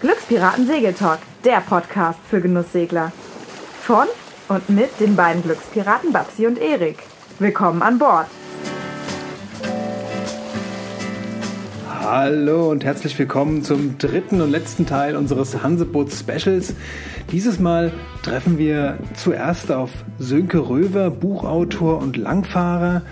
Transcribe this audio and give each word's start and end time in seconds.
Glückspiraten 0.00 0.66
Segeltalk, 0.66 1.18
der 1.44 1.60
Podcast 1.60 2.18
für 2.30 2.40
Genusssegler. 2.40 3.12
Von 3.82 4.06
und 4.48 4.70
mit 4.70 4.98
den 4.98 5.14
beiden 5.14 5.42
Glückspiraten 5.42 6.10
Babsi 6.10 6.46
und 6.46 6.58
Erik. 6.58 7.00
Willkommen 7.38 7.82
an 7.82 7.98
Bord. 7.98 8.26
Hallo 11.86 12.70
und 12.70 12.82
herzlich 12.82 13.18
willkommen 13.18 13.62
zum 13.62 13.98
dritten 13.98 14.40
und 14.40 14.50
letzten 14.50 14.86
Teil 14.86 15.16
unseres 15.16 15.62
Hanseboot 15.62 16.10
Specials. 16.10 16.74
Dieses 17.30 17.60
Mal 17.60 17.92
treffen 18.22 18.56
wir 18.56 18.96
zuerst 19.12 19.70
auf 19.70 19.90
Sönke 20.18 20.70
Röver, 20.70 21.10
Buchautor 21.10 21.98
und 21.98 22.16
Langfahrer. 22.16 23.02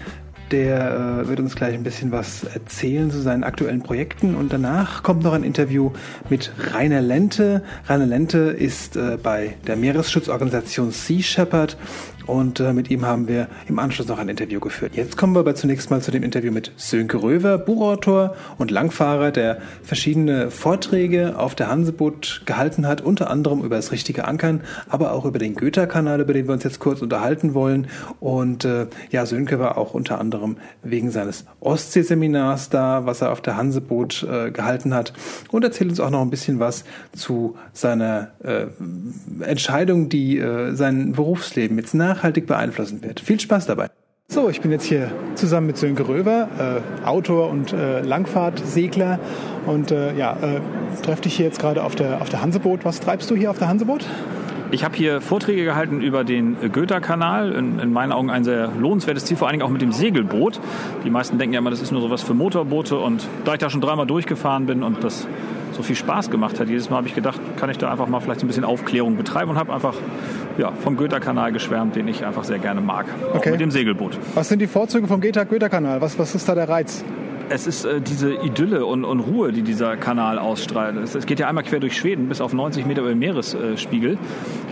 Der 0.51 1.23
äh, 1.25 1.29
wird 1.29 1.41
uns 1.41 1.55
gleich 1.57 1.75
ein 1.75 1.83
bisschen 1.83 2.11
was 2.11 2.45
erzählen 2.45 3.11
zu 3.11 3.21
seinen 3.21 3.45
aktuellen 3.45 3.83
Projekten 3.83 4.35
und 4.35 4.53
danach 4.53 5.03
kommt 5.03 5.23
noch 5.23 5.35
ein 5.35 5.45
Interview 5.45 5.91
mit 6.31 6.53
Rainer 6.73 7.03
Lente. 7.03 7.63
Rainer 7.87 8.07
Lente 8.07 8.39
ist 8.39 8.97
äh, 8.97 9.19
bei 9.23 9.57
der 9.67 9.77
Meeresschutzorganisation 9.77 10.91
Sea 10.91 11.23
Shepherd 11.23 11.77
und 12.29 12.61
äh, 12.61 12.73
mit 12.73 12.91
ihm 12.91 13.05
haben 13.05 13.27
wir 13.27 13.49
im 13.69 13.79
Anschluss 13.79 14.07
noch 14.07 14.19
ein 14.19 14.29
Interview 14.29 14.61
geführt. 14.61 14.93
Jetzt 14.95 15.17
kommen 15.17 15.35
wir 15.35 15.41
aber 15.41 15.55
zunächst 15.55 15.91
mal 15.91 16.01
zu 16.01 16.11
dem 16.11 16.23
Interview 16.23 16.53
mit 16.53 16.73
Sönke 16.77 17.21
Röver, 17.23 17.59
Buchautor 17.59 18.37
und 18.59 18.71
Langfahrer, 18.71 19.33
der 19.33 19.59
verschiedene 19.83 20.51
Vorträge 20.51 21.39
auf 21.39 21.55
der 21.55 21.69
Hanseboot 21.69 22.43
gehalten 22.45 22.87
hat, 22.87 23.01
unter 23.01 23.31
anderem 23.31 23.65
über 23.65 23.77
das 23.77 23.91
richtige 23.93 24.27
Ankern, 24.27 24.61
aber 24.89 25.13
auch 25.13 25.25
über 25.25 25.39
den 25.39 25.55
Goethe-Kanal, 25.55 26.21
über 26.21 26.35
den 26.35 26.47
wir 26.47 26.53
uns 26.53 26.65
jetzt 26.65 26.79
kurz 26.79 27.03
unterhalten 27.03 27.55
wollen. 27.55 27.89
Und 28.21 28.65
äh, 28.65 28.87
ja, 29.11 29.27
Sönke 29.27 29.59
war 29.59 29.79
auch 29.79 29.95
unter 29.95 30.21
anderem 30.21 30.59
wegen 30.83 31.11
seines 31.11 31.47
Ostseeseminars 31.61 32.69
da, 32.69 33.07
was 33.07 33.23
er 33.23 33.33
auf 33.33 33.41
der 33.41 33.57
Hanseboot 33.57 34.27
äh, 34.31 34.51
gehalten 34.51 34.95
hat 34.95 35.13
und 35.51 35.65
erzählt 35.65 35.91
uns 35.91 36.01
auch 36.01 36.11
noch 36.11 36.21
ein 36.21 36.31
bisschen 36.31 36.61
was 36.61 36.85
zu 37.15 37.57
seiner 37.73 38.33
äh, 38.43 38.67
Entscheidung, 39.43 40.09
die 40.09 40.39
äh, 40.39 40.75
sein 40.75 41.13
Berufsleben 41.13 41.79
jetzt 41.79 41.95
nach 41.95 42.18
nachhaltig 42.19 42.47
beeinflussen 42.47 43.03
wird. 43.03 43.21
Viel 43.21 43.41
Spaß 43.41 43.67
dabei. 43.67 43.89
So, 44.31 44.51
ich 44.51 44.61
bin 44.61 44.71
jetzt 44.71 44.85
hier 44.85 45.11
zusammen 45.37 45.69
mit 45.69 45.79
Sönke 45.79 46.07
Röver, 46.07 46.83
äh, 47.03 47.07
Autor 47.07 47.49
und 47.49 47.73
äh, 47.73 48.03
Langfahrtsegler 48.03 49.19
und 49.65 49.91
äh, 49.91 50.15
ja, 50.19 50.33
äh, 50.33 50.61
treffe 51.03 51.23
dich 51.23 51.37
hier 51.37 51.47
jetzt 51.47 51.61
gerade 51.61 51.83
auf 51.83 51.95
der, 51.95 52.21
auf 52.21 52.29
der 52.29 52.43
Hanseboot. 52.43 52.85
Was 52.85 53.01
treibst 53.01 53.31
du 53.31 53.37
hier 53.37 53.51
auf 53.51 53.59
der 53.59 53.69
Hanseboot? 53.69 54.05
Ich 54.71 54.85
habe 54.85 54.95
hier 54.95 55.23
Vorträge 55.23 55.65
gehalten 55.65 56.03
über 56.03 56.25
den 56.25 56.59
Goethe-Kanal. 56.71 57.53
In, 57.53 57.79
in, 57.79 57.91
meinen 57.91 58.13
Augen 58.13 58.29
ein 58.29 58.45
sehr 58.45 58.71
lohnenswertes 58.79 59.25
Ziel, 59.25 59.39
vor 59.39 59.49
allen 59.49 59.55
Dingen 59.55 59.67
auch 59.67 59.73
mit 59.73 59.81
dem 59.81 59.93
Segelboot. 59.93 60.61
Die 61.07 61.11
meisten 61.11 61.39
denken 61.39 61.55
ja 61.55 61.61
immer, 61.61 61.71
das 61.71 61.81
ist 61.81 61.91
nur 61.91 62.03
sowas 62.03 62.23
für 62.23 62.35
Motorboote. 62.35 62.99
Und 62.99 63.27
da 63.47 63.55
ich 63.55 63.61
da 63.61 63.71
schon 63.71 63.81
dreimal 63.81 64.07
durchgefahren 64.07 64.67
bin 64.67 64.83
und 64.83 65.03
das 65.03 65.27
so 65.79 65.85
viel 65.85 65.95
Spaß 65.95 66.29
gemacht 66.31 66.59
hat, 66.59 66.69
jedes 66.69 66.91
Mal 66.91 66.97
habe 66.97 67.07
ich 67.07 67.15
gedacht, 67.15 67.41
kann 67.57 67.71
ich 67.71 67.79
da 67.79 67.89
einfach 67.89 68.09
mal 68.09 68.19
vielleicht 68.19 68.43
ein 68.43 68.49
bisschen 68.49 68.65
Aufklärung 68.65 69.17
betreiben 69.17 69.53
und 69.53 69.57
habe 69.57 69.73
einfach 69.73 69.95
ja, 70.59 70.73
vom 70.73 70.97
Goethe-Kanal 70.97 71.53
geschwärmt, 71.53 71.95
den 71.95 72.09
ich 72.09 72.27
einfach 72.27 72.43
sehr 72.43 72.59
gerne 72.59 72.81
mag. 72.81 73.07
Okay. 73.33 73.39
Auch 73.39 73.53
mit 73.53 73.61
dem 73.61 73.71
Segelboot. 73.71 74.19
Was 74.35 74.49
sind 74.49 74.59
die 74.59 74.67
Vorzüge 74.67 75.07
vom 75.07 75.21
Goethe-Kanal? 75.21 76.01
Was, 76.01 76.19
was 76.19 76.35
ist 76.35 76.49
da 76.49 76.57
der 76.57 76.69
Reiz? 76.69 77.05
Es 77.51 77.67
ist 77.67 77.85
äh, 77.85 78.01
diese 78.01 78.33
Idylle 78.35 78.85
und, 78.87 79.05
und, 79.05 79.21
Ruhe, 79.21 79.53
die 79.53 79.63
dieser 79.63 79.97
Kanal 79.97 80.39
ausstrahlt. 80.39 80.97
Es, 80.97 81.15
es, 81.15 81.27
geht 81.27 81.39
ja 81.39 81.49
einmal 81.49 81.65
quer 81.65 81.81
durch 81.81 81.97
Schweden 81.97 82.29
bis 82.29 82.41
auf 82.41 82.53
90 82.53 82.87
Meter 82.87 83.01
über 83.01 83.11
dem 83.11 83.19
Meeresspiegel. 83.19 84.19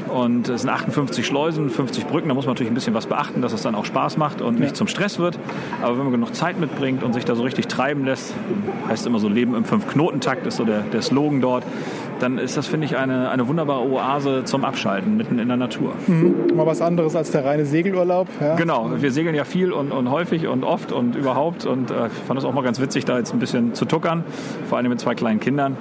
Und 0.08 0.48
es 0.48 0.62
sind 0.62 0.70
58 0.70 1.27
Schleusen, 1.27 1.68
50 1.68 2.06
Brücken. 2.06 2.28
Da 2.28 2.34
muss 2.34 2.46
man 2.46 2.55
natürlich 2.55 2.70
ein 2.70 2.74
bisschen 2.74 2.94
was 2.94 3.06
beachten, 3.06 3.42
dass 3.42 3.52
es 3.52 3.62
dann 3.62 3.74
auch 3.74 3.84
Spaß 3.84 4.16
macht 4.16 4.41
und 4.41 4.58
nicht 4.58 4.70
ja. 4.70 4.74
zum 4.74 4.88
Stress 4.88 5.18
wird. 5.18 5.38
Aber 5.83 5.96
wenn 5.96 6.05
man 6.05 6.12
genug 6.12 6.34
Zeit 6.34 6.60
mitbringt 6.60 7.02
und 7.02 7.12
sich 7.12 7.24
da 7.24 7.34
so 7.34 7.42
richtig 7.42 7.66
treiben 7.66 8.05
lässt, 8.05 8.33
heißt 8.88 9.06
immer 9.06 9.18
so 9.18 9.28
Leben 9.28 9.55
im 9.55 9.64
Fünf-Knoten-Takt, 9.64 10.46
ist 10.46 10.56
so 10.56 10.64
der, 10.64 10.83
der 10.83 11.02
Slogan 11.02 11.40
dort, 11.40 11.64
dann 12.19 12.39
ist 12.39 12.56
das, 12.56 12.67
finde 12.67 12.86
ich, 12.86 12.96
eine, 12.96 13.30
eine 13.30 13.48
wunderbare 13.48 13.83
Oase 13.89 14.45
zum 14.45 14.64
Abschalten 14.64 15.17
mitten 15.17 15.39
in 15.39 15.48
der 15.48 15.57
Natur. 15.57 15.92
Mhm. 16.07 16.57
Mal 16.57 16.67
was 16.67 16.80
anderes 16.80 17.14
als 17.17 17.30
der 17.30 17.45
reine 17.45 17.64
Segelurlaub. 17.64 18.29
Ja? 18.40 18.57
Genau, 18.57 18.90
wir 18.96 19.13
segeln 19.13 19.35
ja 19.35 19.45
viel 19.45 19.73
und, 19.73 19.92
und 19.92 20.11
häufig 20.11 20.46
und 20.46 20.64
oft 20.64 20.92
und 20.92 21.17
überhaupt. 21.17 21.67
Und 21.67 21.90
äh, 21.90 22.07
ich 22.07 22.13
fand 22.27 22.39
es 22.39 22.45
auch 22.45 22.52
mal 22.52 22.63
ganz 22.63 22.80
witzig, 22.80 23.05
da 23.05 23.18
jetzt 23.18 23.33
ein 23.33 23.39
bisschen 23.39 23.74
zu 23.74 23.85
tuckern, 23.85 24.24
vor 24.68 24.79
allem 24.79 24.89
mit 24.89 25.01
zwei 25.01 25.14
kleinen 25.14 25.40
Kindern. 25.40 25.77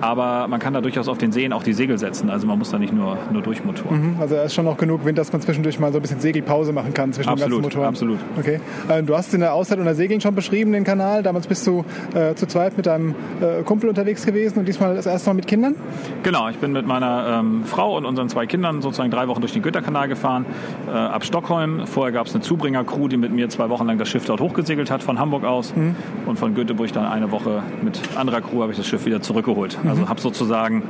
Aber 0.00 0.48
man 0.48 0.60
kann 0.60 0.72
da 0.72 0.80
durchaus 0.80 1.08
auf 1.08 1.18
den 1.18 1.32
Seen 1.32 1.52
auch 1.52 1.62
die 1.62 1.72
Segel 1.72 1.98
setzen. 1.98 2.30
Also 2.30 2.46
man 2.46 2.58
muss 2.58 2.70
da 2.70 2.78
nicht 2.78 2.92
nur, 2.92 3.18
nur 3.32 3.42
durchmotoren. 3.42 4.14
Mhm, 4.14 4.20
also 4.20 4.34
da 4.34 4.42
ist 4.42 4.54
schon 4.54 4.64
noch 4.64 4.76
genug 4.76 5.04
Wind, 5.04 5.18
dass 5.18 5.32
man 5.32 5.42
zwischendurch 5.42 5.78
mal 5.78 5.92
so 5.92 5.98
ein 5.98 6.02
bisschen 6.02 6.20
Segelpause 6.20 6.72
machen 6.72 6.94
kann 6.94 7.12
zwischen 7.12 7.28
absolut, 7.28 7.58
den 7.58 7.80
ganzen 7.80 8.08
Motoren. 8.08 8.18
Absolut. 8.18 8.18
Okay. 8.38 8.60
Äh, 8.88 9.02
du 9.02 9.16
hast 9.16 9.32
in 9.34 9.40
der 9.40 9.54
Auszeit 9.54 9.78
unter 9.78 9.94
Segeln 9.94 10.20
schon 10.20 10.34
beschrieben, 10.34 10.72
den 10.72 10.84
Kanal. 10.84 11.22
Damals 11.22 11.46
bist 11.46 11.66
du 11.66 11.84
äh, 12.14 12.34
zu 12.34 12.46
zweit 12.46 12.76
mit 12.76 12.86
deinem 12.86 13.14
äh, 13.40 13.62
Kumpel 13.62 13.88
unterwegs 13.88 14.24
gewesen 14.24 14.58
und 14.58 14.68
diesmal 14.68 14.94
das 14.94 15.06
erste 15.06 15.30
Mal 15.30 15.34
mit 15.34 15.46
Kindern? 15.46 15.74
Genau, 16.22 16.48
ich 16.48 16.56
bin 16.58 16.72
mit 16.72 16.86
meiner 16.86 17.40
ähm, 17.40 17.64
Frau 17.64 17.96
und 17.96 18.04
unseren 18.04 18.28
zwei 18.28 18.46
Kindern 18.46 18.82
sozusagen 18.82 19.10
drei 19.10 19.28
Wochen 19.28 19.40
durch 19.40 19.52
den 19.52 19.62
Götterkanal 19.62 20.08
gefahren, 20.08 20.46
äh, 20.88 20.92
ab 20.92 21.24
Stockholm. 21.24 21.86
Vorher 21.86 22.12
gab 22.12 22.26
es 22.26 22.34
eine 22.34 22.42
Zubringercrew, 22.42 23.08
die 23.08 23.16
mit 23.16 23.32
mir 23.32 23.48
zwei 23.48 23.68
Wochen 23.68 23.86
lang 23.86 23.98
das 23.98 24.08
Schiff 24.08 24.24
dort 24.24 24.40
hochgesegelt 24.40 24.90
hat, 24.90 25.02
von 25.02 25.18
Hamburg 25.18 25.44
aus. 25.44 25.74
Mhm. 25.74 25.94
Und 26.26 26.38
von 26.38 26.54
Göteborg 26.54 26.92
dann 26.92 27.06
eine 27.06 27.30
Woche 27.30 27.62
mit 27.82 28.00
anderer 28.16 28.40
Crew 28.40 28.62
habe 28.62 28.72
ich 28.72 28.78
das 28.78 28.86
Schiff 28.86 29.04
wieder 29.04 29.20
zurückgeholt. 29.20 29.78
Also 29.90 30.02
mhm. 30.02 30.08
Habe 30.08 30.20
sozusagen 30.20 30.82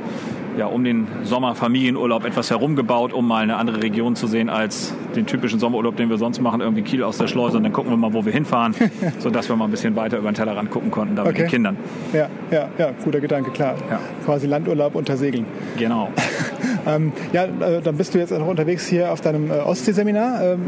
ja, 0.57 0.65
um 0.65 0.83
den 0.83 1.07
Sommerfamilienurlaub 1.23 2.25
etwas 2.25 2.49
herumgebaut, 2.49 3.13
um 3.13 3.27
mal 3.27 3.43
eine 3.43 3.57
andere 3.57 3.81
Region 3.81 4.15
zu 4.15 4.27
sehen 4.27 4.49
als 4.49 4.93
den 5.15 5.25
typischen 5.25 5.59
Sommerurlaub, 5.59 5.95
den 5.95 6.09
wir 6.09 6.17
sonst 6.17 6.41
machen, 6.41 6.61
irgendwie 6.61 6.81
Kiel 6.81 7.03
aus 7.03 7.17
der 7.17 7.27
Schleuse 7.27 7.57
und 7.57 7.63
dann 7.63 7.73
gucken 7.73 7.91
wir 7.91 7.97
mal, 7.97 8.13
wo 8.13 8.25
wir 8.25 8.33
hinfahren, 8.33 8.75
sodass 9.19 9.49
wir 9.49 9.55
mal 9.55 9.65
ein 9.65 9.71
bisschen 9.71 9.95
weiter 9.95 10.17
über 10.17 10.31
den 10.31 10.35
Tellerrand 10.35 10.71
gucken 10.71 10.91
konnten, 10.91 11.15
da 11.15 11.23
okay. 11.23 11.31
mit 11.31 11.41
den 11.41 11.47
Kindern. 11.47 11.77
Ja, 12.13 12.27
ja, 12.51 12.69
ja, 12.77 12.91
guter 13.03 13.19
Gedanke, 13.19 13.51
klar. 13.51 13.75
Ja. 13.89 13.99
Quasi 14.25 14.47
Landurlaub 14.47 14.95
unter 14.95 15.17
Segeln. 15.17 15.45
Genau. 15.77 16.09
ähm, 16.87 17.11
ja, 17.33 17.45
äh, 17.45 17.81
dann 17.81 17.97
bist 17.97 18.13
du 18.13 18.19
jetzt 18.19 18.33
auch 18.33 18.47
unterwegs 18.47 18.87
hier 18.87 19.11
auf 19.11 19.21
deinem 19.21 19.51
äh, 19.51 19.55
Ostseeseminar. 19.55 20.43
Ähm, 20.43 20.59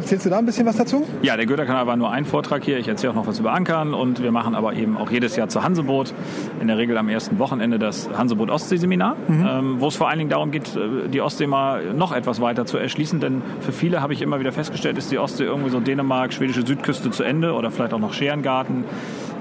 erzählst 0.00 0.26
du 0.26 0.30
da 0.30 0.38
ein 0.38 0.46
bisschen 0.46 0.66
was 0.66 0.76
dazu? 0.76 1.06
Ja, 1.22 1.36
der 1.36 1.46
Goethe-Kanal 1.46 1.86
war 1.86 1.96
nur 1.96 2.10
ein 2.10 2.24
Vortrag 2.24 2.64
hier. 2.64 2.78
Ich 2.78 2.88
erzähle 2.88 3.12
auch 3.12 3.16
noch 3.16 3.26
was 3.26 3.38
über 3.38 3.52
Ankern 3.52 3.94
und 3.94 4.22
wir 4.22 4.32
machen 4.32 4.54
aber 4.54 4.74
eben 4.74 4.96
auch 4.96 5.10
jedes 5.10 5.36
Jahr 5.36 5.48
zur 5.48 5.62
Hanseboot, 5.62 6.14
in 6.60 6.68
der 6.68 6.78
Regel 6.78 6.96
am 6.98 7.08
ersten 7.08 7.38
Wochenende 7.38 7.78
das 7.78 8.08
Hanseboot 8.16 8.50
Ostseeseminar, 8.50 9.03
mhm. 9.10 9.46
ähm, 9.46 9.80
wo 9.80 9.88
es 9.88 9.96
vor 9.96 10.08
allen 10.08 10.18
Dingen 10.18 10.30
darum 10.30 10.50
geht, 10.50 10.76
äh, 10.76 11.08
die 11.08 11.20
Ostsee 11.20 11.46
mal 11.46 11.92
noch 11.94 12.12
etwas 12.12 12.40
weiter 12.40 12.66
zu 12.66 12.78
erschließen, 12.78 13.20
denn 13.20 13.42
für 13.60 13.72
viele 13.72 14.00
habe 14.00 14.12
ich 14.12 14.22
immer 14.22 14.40
wieder 14.40 14.52
festgestellt, 14.52 14.98
ist 14.98 15.10
die 15.10 15.18
Ostsee 15.18 15.44
irgendwie 15.44 15.70
so 15.70 15.80
Dänemark, 15.80 16.32
schwedische 16.32 16.66
Südküste 16.66 17.10
zu 17.10 17.22
Ende 17.22 17.52
oder 17.52 17.70
vielleicht 17.70 17.92
auch 17.92 17.98
noch 17.98 18.12
Scherengarten 18.12 18.84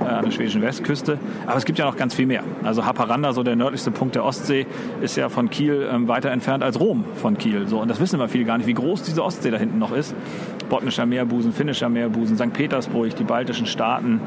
äh, 0.01 0.05
an 0.05 0.25
der 0.25 0.31
schwedischen 0.31 0.61
Westküste. 0.61 1.17
Aber 1.45 1.57
es 1.57 1.65
gibt 1.65 1.79
ja 1.79 1.85
noch 1.85 1.95
ganz 1.95 2.13
viel 2.13 2.25
mehr. 2.25 2.43
Also 2.63 2.85
Haparanda, 2.85 3.33
so 3.33 3.43
der 3.43 3.55
nördlichste 3.55 3.91
Punkt 3.91 4.15
der 4.15 4.25
Ostsee, 4.25 4.65
ist 5.01 5.15
ja 5.15 5.29
von 5.29 5.49
Kiel 5.49 5.87
ähm, 5.91 6.07
weiter 6.07 6.31
entfernt 6.31 6.63
als 6.63 6.79
Rom 6.79 7.05
von 7.15 7.37
Kiel. 7.37 7.67
So, 7.67 7.79
und 7.79 7.87
das 7.89 7.99
wissen 7.99 8.15
immer 8.15 8.29
viele 8.29 8.45
gar 8.45 8.57
nicht, 8.57 8.67
wie 8.67 8.73
groß 8.73 9.03
diese 9.03 9.23
Ostsee 9.23 9.51
da 9.51 9.57
hinten 9.57 9.79
noch 9.79 9.93
ist. 9.93 10.15
Botnischer 10.69 11.05
Meerbusen, 11.05 11.53
finnischer 11.53 11.89
Meerbusen, 11.89 12.37
St. 12.37 12.53
Petersburg, 12.53 13.15
die 13.15 13.23
baltischen 13.23 13.65
Staaten. 13.65 14.21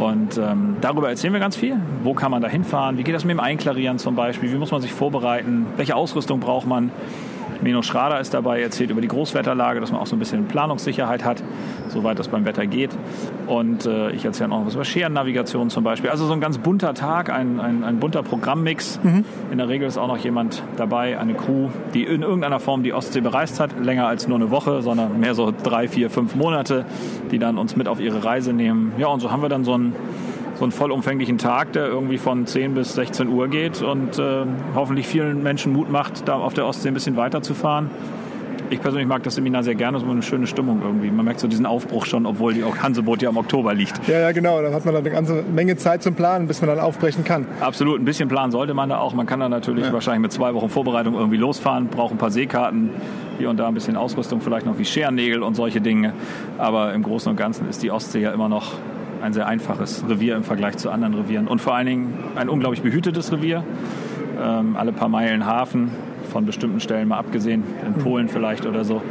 Und 0.00 0.38
ähm, 0.38 0.76
darüber 0.80 1.10
erzählen 1.10 1.34
wir 1.34 1.40
ganz 1.40 1.56
viel. 1.56 1.76
Wo 2.02 2.14
kann 2.14 2.30
man 2.30 2.40
da 2.40 2.48
hinfahren? 2.48 2.96
Wie 2.96 3.04
geht 3.04 3.14
das 3.14 3.24
mit 3.24 3.32
dem 3.32 3.40
Einklarieren 3.40 3.98
zum 3.98 4.16
Beispiel? 4.16 4.50
Wie 4.50 4.56
muss 4.56 4.70
man 4.70 4.80
sich 4.80 4.92
vorbereiten? 4.92 5.66
Welche 5.76 5.94
Ausrüstung 5.94 6.40
braucht 6.40 6.66
man? 6.66 6.90
Meno 7.62 7.82
Schrader 7.82 8.20
ist 8.20 8.34
dabei, 8.34 8.62
erzählt 8.62 8.90
über 8.90 9.00
die 9.00 9.08
Großwetterlage, 9.08 9.80
dass 9.80 9.92
man 9.92 10.00
auch 10.00 10.06
so 10.06 10.16
ein 10.16 10.18
bisschen 10.18 10.46
Planungssicherheit 10.46 11.24
hat, 11.24 11.42
soweit 11.88 12.18
das 12.18 12.28
beim 12.28 12.44
Wetter 12.44 12.66
geht. 12.66 12.90
Und 13.46 13.86
äh, 13.86 14.10
ich 14.12 14.24
erzähle 14.24 14.50
noch 14.50 14.66
was 14.66 14.74
über 14.74 14.84
Scherennavigation 14.84 15.70
zum 15.70 15.84
Beispiel. 15.84 16.10
Also 16.10 16.26
so 16.26 16.32
ein 16.32 16.40
ganz 16.40 16.58
bunter 16.58 16.94
Tag, 16.94 17.30
ein, 17.30 17.60
ein, 17.60 17.84
ein 17.84 17.98
bunter 17.98 18.22
Programmmix. 18.22 19.00
Mhm. 19.02 19.24
In 19.50 19.58
der 19.58 19.68
Regel 19.68 19.88
ist 19.88 19.98
auch 19.98 20.08
noch 20.08 20.18
jemand 20.18 20.62
dabei, 20.76 21.18
eine 21.18 21.34
Crew, 21.34 21.68
die 21.94 22.04
in 22.04 22.22
irgendeiner 22.22 22.60
Form 22.60 22.82
die 22.82 22.92
Ostsee 22.92 23.20
bereist 23.20 23.60
hat, 23.60 23.78
länger 23.82 24.06
als 24.06 24.28
nur 24.28 24.38
eine 24.38 24.50
Woche, 24.50 24.82
sondern 24.82 25.20
mehr 25.20 25.34
so 25.34 25.52
drei, 25.62 25.88
vier, 25.88 26.10
fünf 26.10 26.34
Monate, 26.34 26.84
die 27.30 27.38
dann 27.38 27.58
uns 27.58 27.76
mit 27.76 27.88
auf 27.88 28.00
ihre 28.00 28.24
Reise 28.24 28.52
nehmen. 28.52 28.92
Ja, 28.98 29.08
und 29.08 29.20
so 29.20 29.30
haben 29.30 29.42
wir 29.42 29.48
dann 29.48 29.64
so 29.64 29.76
ein 29.76 29.94
so 30.60 30.66
einen 30.66 30.72
vollumfänglichen 30.72 31.38
Tag, 31.38 31.72
der 31.72 31.86
irgendwie 31.86 32.18
von 32.18 32.46
10 32.46 32.74
bis 32.74 32.92
16 32.92 33.28
Uhr 33.28 33.48
geht 33.48 33.80
und 33.80 34.18
äh, 34.18 34.44
hoffentlich 34.74 35.06
vielen 35.06 35.42
Menschen 35.42 35.72
Mut 35.72 35.90
macht, 35.90 36.28
da 36.28 36.34
auf 36.34 36.52
der 36.52 36.66
Ostsee 36.66 36.88
ein 36.88 36.94
bisschen 36.94 37.16
weiterzufahren. 37.16 37.88
Ich 38.68 38.82
persönlich 38.82 39.08
mag 39.08 39.22
das 39.22 39.36
Seminar 39.36 39.62
sehr 39.62 39.74
gerne, 39.74 39.98
so 39.98 40.06
eine 40.06 40.22
schöne 40.22 40.46
Stimmung 40.46 40.82
irgendwie. 40.84 41.10
Man 41.10 41.24
merkt 41.24 41.40
so 41.40 41.48
diesen 41.48 41.64
Aufbruch 41.64 42.04
schon, 42.04 42.26
obwohl 42.26 42.52
die 42.52 42.62
Hanseboot 42.62 43.22
ja 43.22 43.30
im 43.30 43.38
Oktober 43.38 43.72
liegt. 43.72 44.06
Ja, 44.06 44.20
ja, 44.20 44.32
genau. 44.32 44.60
Dann 44.60 44.74
hat 44.74 44.84
man 44.84 44.92
dann 44.92 45.02
eine 45.02 45.10
ganze 45.10 45.42
Menge 45.42 45.76
Zeit 45.78 46.02
zum 46.02 46.14
Planen, 46.14 46.46
bis 46.46 46.60
man 46.60 46.68
dann 46.68 46.78
aufbrechen 46.78 47.24
kann. 47.24 47.46
Absolut. 47.60 47.98
Ein 47.98 48.04
bisschen 48.04 48.28
planen 48.28 48.52
sollte 48.52 48.74
man 48.74 48.90
da 48.90 48.98
auch. 48.98 49.14
Man 49.14 49.24
kann 49.24 49.40
da 49.40 49.48
natürlich 49.48 49.86
ja. 49.86 49.92
wahrscheinlich 49.94 50.20
mit 50.20 50.32
zwei 50.32 50.52
Wochen 50.52 50.68
Vorbereitung 50.68 51.14
irgendwie 51.14 51.38
losfahren, 51.38 51.86
braucht 51.86 52.12
ein 52.12 52.18
paar 52.18 52.30
Seekarten, 52.30 52.90
hier 53.38 53.48
und 53.48 53.56
da 53.56 53.66
ein 53.66 53.74
bisschen 53.74 53.96
Ausrüstung, 53.96 54.42
vielleicht 54.42 54.66
noch 54.66 54.78
wie 54.78 54.84
Scherennägel 54.84 55.42
und 55.42 55.54
solche 55.54 55.80
Dinge. 55.80 56.12
Aber 56.58 56.92
im 56.92 57.02
Großen 57.02 57.30
und 57.30 57.36
Ganzen 57.36 57.66
ist 57.66 57.82
die 57.82 57.90
Ostsee 57.90 58.20
ja 58.20 58.30
immer 58.30 58.50
noch 58.50 58.74
ein 59.22 59.32
sehr 59.32 59.46
einfaches 59.46 60.04
Revier 60.08 60.36
im 60.36 60.44
Vergleich 60.44 60.76
zu 60.76 60.90
anderen 60.90 61.14
Revieren 61.14 61.48
und 61.48 61.60
vor 61.60 61.74
allen 61.74 61.86
Dingen 61.86 62.14
ein 62.36 62.48
unglaublich 62.48 62.82
behütetes 62.82 63.32
Revier. 63.32 63.64
Ähm, 64.40 64.76
alle 64.76 64.92
paar 64.92 65.08
Meilen 65.08 65.44
Hafen, 65.44 65.90
von 66.30 66.46
bestimmten 66.46 66.80
Stellen 66.80 67.08
mal 67.08 67.18
abgesehen, 67.18 67.64
in 67.86 67.94
Polen 67.94 68.28
vielleicht 68.28 68.64
oder 68.64 68.84
so 68.84 69.02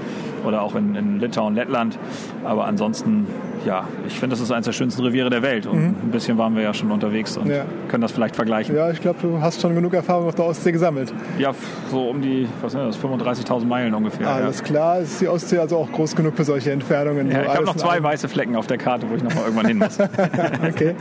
oder 0.46 0.62
auch 0.62 0.76
in, 0.76 0.96
in 0.96 1.20
Litauen, 1.20 1.54
Lettland. 1.54 2.00
Aber 2.46 2.66
ansonsten 2.66 3.28
ja, 3.66 3.88
ich 4.08 4.14
finde, 4.14 4.36
das 4.36 4.42
ist 4.42 4.52
eines 4.52 4.66
der 4.66 4.72
schönsten 4.72 5.02
Reviere 5.04 5.30
der 5.30 5.42
Welt. 5.42 5.66
Und 5.66 5.80
mhm. 5.80 5.96
ein 6.04 6.12
bisschen 6.12 6.38
waren 6.38 6.56
wir 6.56 6.64
ja 6.64 6.74
schon 6.74 6.92
unterwegs 6.92 7.38
und 7.38 7.48
ja. 7.48 7.66
Können 7.90 8.02
das 8.02 8.12
vielleicht 8.12 8.36
vergleichen. 8.36 8.76
Ja, 8.76 8.90
ich 8.92 9.02
glaube, 9.02 9.20
du 9.22 9.42
hast 9.42 9.62
schon 9.62 9.76
genug 9.76 9.94
Erfahrung 9.94 10.28
auf 10.28 10.36
der 10.36 10.46
Ostsee 10.46 10.72
gesammelt. 10.72 11.14
Ja, 11.38 11.54
so 11.92 12.10
um 12.10 12.22
die, 12.22 12.48
was 12.62 12.72
sind 12.72 12.82
das, 12.82 12.98
35.000 12.98 13.66
Meilen 13.66 13.94
ungefähr. 13.94 14.30
Alles 14.30 14.60
ja. 14.60 14.66
klar, 14.66 15.00
ist 15.00 15.20
die 15.20 15.28
Ostsee 15.28 15.58
also 15.58 15.78
auch 15.78 15.92
groß 15.92 16.16
genug 16.16 16.36
für 16.36 16.46
solche 16.46 16.72
Entfernungen? 16.72 17.30
Ja, 17.30 17.42
ich 17.42 17.50
habe 17.50 17.66
noch 17.66 17.76
zwei 17.76 18.02
weiße 18.02 18.30
Flecken 18.30 18.56
auf 18.56 18.68
der 18.68 18.78
Karte, 18.78 19.10
wo 19.10 19.16
ich 19.16 19.24
noch 19.24 19.34
mal 19.36 19.42
irgendwann 19.42 19.68
hin 19.68 19.78
muss. 19.80 20.00
okay. 20.68 20.96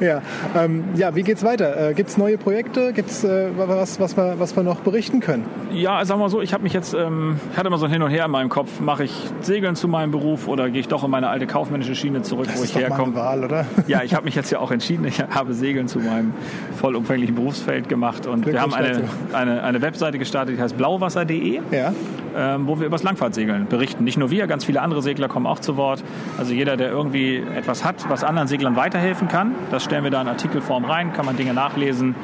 Ja, 0.00 0.22
ähm, 0.56 0.84
ja 0.94 1.14
wie 1.14 1.22
geht's 1.22 1.44
weiter? 1.44 1.90
Äh, 1.90 1.94
Gibt 1.94 2.10
es 2.10 2.18
neue 2.18 2.38
Projekte? 2.38 2.92
Gibt 2.92 3.10
es 3.10 3.24
äh, 3.24 3.48
was, 3.56 4.00
was 4.00 4.16
wir, 4.16 4.38
was 4.38 4.56
wir 4.56 4.62
noch 4.62 4.80
berichten 4.80 5.20
können? 5.20 5.44
Ja, 5.72 6.04
sagen 6.04 6.20
wir 6.20 6.28
so, 6.28 6.40
ich 6.40 6.52
habe 6.52 6.62
mich 6.62 6.72
jetzt, 6.72 6.94
ähm, 6.94 7.38
ich 7.52 7.58
hatte 7.58 7.68
immer 7.68 7.78
so 7.78 7.86
ein 7.86 7.92
Hin 7.92 8.02
und 8.02 8.10
Her 8.10 8.24
in 8.24 8.30
meinem 8.30 8.48
Kopf, 8.48 8.80
mache 8.80 9.04
ich 9.04 9.12
Segeln 9.42 9.76
zu 9.76 9.88
meinem 9.88 10.10
Beruf 10.10 10.48
oder 10.48 10.70
gehe 10.70 10.80
ich 10.80 10.88
doch 10.88 11.04
in 11.04 11.10
meine 11.10 11.28
alte 11.28 11.46
kaufmännische 11.46 11.94
Schiene 11.94 12.22
zurück, 12.22 12.46
das 12.46 12.58
wo 12.58 12.64
ich 12.64 12.74
herkomme? 12.74 13.14
Wahl, 13.14 13.44
oder? 13.44 13.66
Ja, 13.86 14.02
ich 14.02 14.14
habe 14.14 14.24
mich 14.24 14.34
jetzt 14.34 14.50
ja 14.50 14.58
auch 14.60 14.70
entschieden, 14.70 15.04
ich 15.04 15.20
habe 15.20 15.54
Segeln 15.54 15.88
zu 15.88 15.97
meinem 16.04 16.32
vollumfänglichen 16.76 17.34
Berufsfeld 17.34 17.88
gemacht 17.88 18.26
und 18.26 18.46
wir 18.46 18.60
haben 18.60 18.74
eine, 18.74 19.02
eine, 19.32 19.62
eine 19.62 19.82
Webseite 19.82 20.18
gestartet, 20.18 20.56
die 20.56 20.62
heißt 20.62 20.76
blauwasser.de. 20.76 21.60
Ja 21.70 21.92
ähm, 22.36 22.66
wo 22.66 22.78
wir 22.78 22.86
über 22.86 22.94
das 22.94 23.02
Langfahrtsegeln 23.02 23.66
berichten. 23.66 24.04
Nicht 24.04 24.16
nur 24.16 24.30
wir, 24.30 24.46
ganz 24.46 24.64
viele 24.64 24.80
andere 24.80 25.02
Segler 25.02 25.28
kommen 25.28 25.46
auch 25.46 25.58
zu 25.58 25.76
Wort. 25.76 26.04
Also 26.38 26.52
jeder, 26.52 26.76
der 26.76 26.90
irgendwie 26.90 27.42
etwas 27.56 27.84
hat, 27.84 28.08
was 28.08 28.24
anderen 28.24 28.48
Seglern 28.48 28.76
weiterhelfen 28.76 29.28
kann, 29.28 29.54
das 29.70 29.84
stellen 29.84 30.04
wir 30.04 30.10
da 30.10 30.20
in 30.20 30.28
Artikelform 30.28 30.84
rein, 30.84 31.12
kann 31.12 31.26
man 31.26 31.36
Dinge 31.36 31.54
nachlesen 31.54 32.14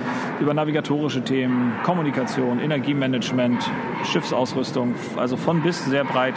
über 0.41 0.55
navigatorische 0.55 1.23
Themen, 1.23 1.73
Kommunikation, 1.83 2.61
Energiemanagement, 2.61 3.71
Schiffsausrüstung, 4.05 4.95
also 5.17 5.37
von 5.37 5.63
bis 5.63 5.85
sehr 5.85 6.05
breit 6.05 6.35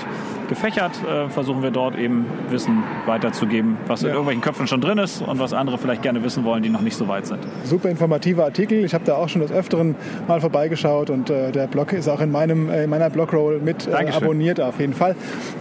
gefächert, 0.48 0.92
äh, 1.04 1.30
versuchen 1.30 1.62
wir 1.64 1.72
dort 1.72 1.98
eben 1.98 2.26
Wissen 2.50 2.84
weiterzugeben, 3.06 3.78
was 3.88 4.02
ja. 4.02 4.10
in 4.10 4.14
irgendwelchen 4.14 4.42
Köpfen 4.42 4.68
schon 4.68 4.82
drin 4.82 4.98
ist 4.98 5.22
und 5.22 5.40
was 5.40 5.54
andere 5.54 5.78
vielleicht 5.78 6.02
gerne 6.02 6.24
wissen 6.24 6.44
wollen, 6.44 6.64
die 6.64 6.70
noch 6.70 6.82
nicht 6.82 6.96
so 6.96 7.08
weit 7.08 7.28
sind. 7.28 7.40
Super 7.64 7.90
informativer 7.90 8.46
Artikel. 8.46 8.84
Ich 8.84 8.94
habe 8.94 9.04
da 9.06 9.16
auch 9.16 9.30
schon 9.30 9.42
des 9.42 9.52
Öfteren 9.52 9.96
mal 10.28 10.42
vorbeigeschaut 10.42 11.10
und 11.10 11.30
äh, 11.30 11.52
der 11.52 11.68
Blog 11.68 11.94
ist 11.94 12.08
auch 12.08 12.22
in, 12.22 12.32
meinem, 12.32 12.70
äh, 12.70 12.84
in 12.84 12.90
meiner 12.90 13.10
Blogroll 13.10 13.60
mit 13.60 13.88
abonniert 13.88 14.60
auf 14.60 14.80
jeden 14.80 14.94
Fall. 14.94 15.16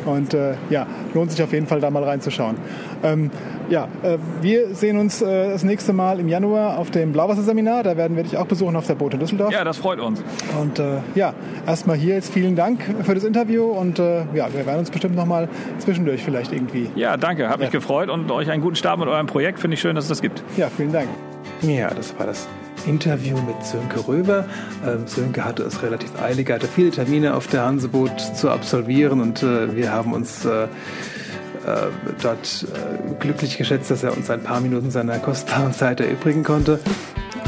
Und 0.05 0.37
ja, 0.71 0.87
lohnt 1.17 1.33
sich 1.33 1.43
auf 1.43 1.53
jeden 1.53 1.67
Fall 1.67 1.81
da 1.81 1.91
mal 1.91 2.05
reinzuschauen. 2.05 2.57
Ähm, 3.03 3.31
ja, 3.69 3.89
äh, 4.03 4.19
wir 4.43 4.75
sehen 4.75 4.99
uns 4.99 5.23
äh, 5.23 5.51
das 5.51 5.65
nächste 5.65 5.93
Mal 5.93 6.21
im 6.21 6.29
Januar 6.29 6.79
auf 6.79 6.91
dem 6.91 7.13
Blauwasserseminar. 7.13 7.83
Da 7.83 7.97
werden 7.97 8.17
wir 8.17 8.23
dich 8.23 8.37
auch 8.37 8.47
besuchen 8.47 8.77
auf 8.77 8.87
der 8.87 8.95
Boot 8.95 9.15
in 9.15 9.21
Düsseldorf. 9.21 9.53
Ja, 9.53 9.65
das 9.65 9.79
freut 9.79 9.99
uns. 9.99 10.23
Und 10.61 10.79
äh, 10.79 10.99
ja, 11.15 11.35
erstmal 11.67 11.97
hier 11.97 12.15
jetzt 12.15 12.33
vielen 12.33 12.55
Dank 12.55 12.81
für 13.03 13.15
das 13.15 13.25
Interview 13.25 13.65
und 13.65 13.99
äh, 13.99 14.25
ja, 14.35 14.53
wir 14.53 14.67
werden 14.67 14.79
uns 14.79 14.91
bestimmt 14.91 15.17
nochmal 15.17 15.49
zwischendurch 15.79 16.23
vielleicht 16.23 16.53
irgendwie. 16.53 16.91
Ja, 16.95 17.17
danke, 17.17 17.49
hat 17.49 17.59
mich 17.59 17.73
ja. 17.73 17.73
gefreut 17.73 18.11
und 18.11 18.31
euch 18.31 18.51
einen 18.51 18.63
guten 18.63 18.77
Start 18.77 18.99
mit 19.01 19.09
eurem 19.09 19.27
Projekt. 19.27 19.59
Finde 19.59 19.75
ich 19.75 19.81
schön, 19.81 19.97
dass 19.97 20.05
es 20.05 20.09
das 20.09 20.23
gibt. 20.23 20.45
Ja, 20.57 20.69
vielen 20.69 20.93
Dank. 20.93 21.09
Ja, 21.63 21.91
das 21.93 22.17
war 22.19 22.27
das 22.27 22.47
Interview 22.87 23.37
mit 23.37 23.65
Sönke 23.65 24.07
Röber. 24.07 24.47
Ähm, 24.87 25.07
Sönke 25.07 25.45
hatte 25.45 25.63
es 25.65 25.83
relativ 25.83 26.21
eilig, 26.21 26.51
hatte 26.51 26.69
viele 26.69 26.91
Termine 26.91 27.35
auf 27.35 27.47
der 27.47 27.65
Hanseboot 27.65 28.21
zu 28.21 28.51
absolvieren 28.51 29.21
und 29.21 29.43
äh, 29.43 29.75
wir 29.75 29.93
haben 29.93 30.13
uns 30.13 30.45
äh, 30.45 30.65
äh, 30.65 30.69
dort 32.23 32.67
äh, 32.73 33.15
glücklich 33.19 33.59
geschätzt, 33.59 33.91
dass 33.91 34.03
er 34.03 34.17
uns 34.17 34.31
ein 34.31 34.43
paar 34.43 34.61
Minuten 34.61 34.91
seiner 34.91 35.19
kostbaren 35.19 35.73
Zeit 35.73 36.01
erübrigen 36.01 36.45
konnte. 36.45 36.79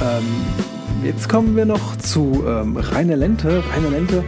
Ähm, 0.01 0.25
jetzt 1.05 1.29
kommen 1.29 1.57
wir 1.57 1.65
noch 1.65 1.97
zu 1.97 2.45
ähm, 2.47 2.77
Rainer 2.77 3.17
Lente. 3.17 3.63
Rainer 3.73 3.91
Lente 3.91 4.25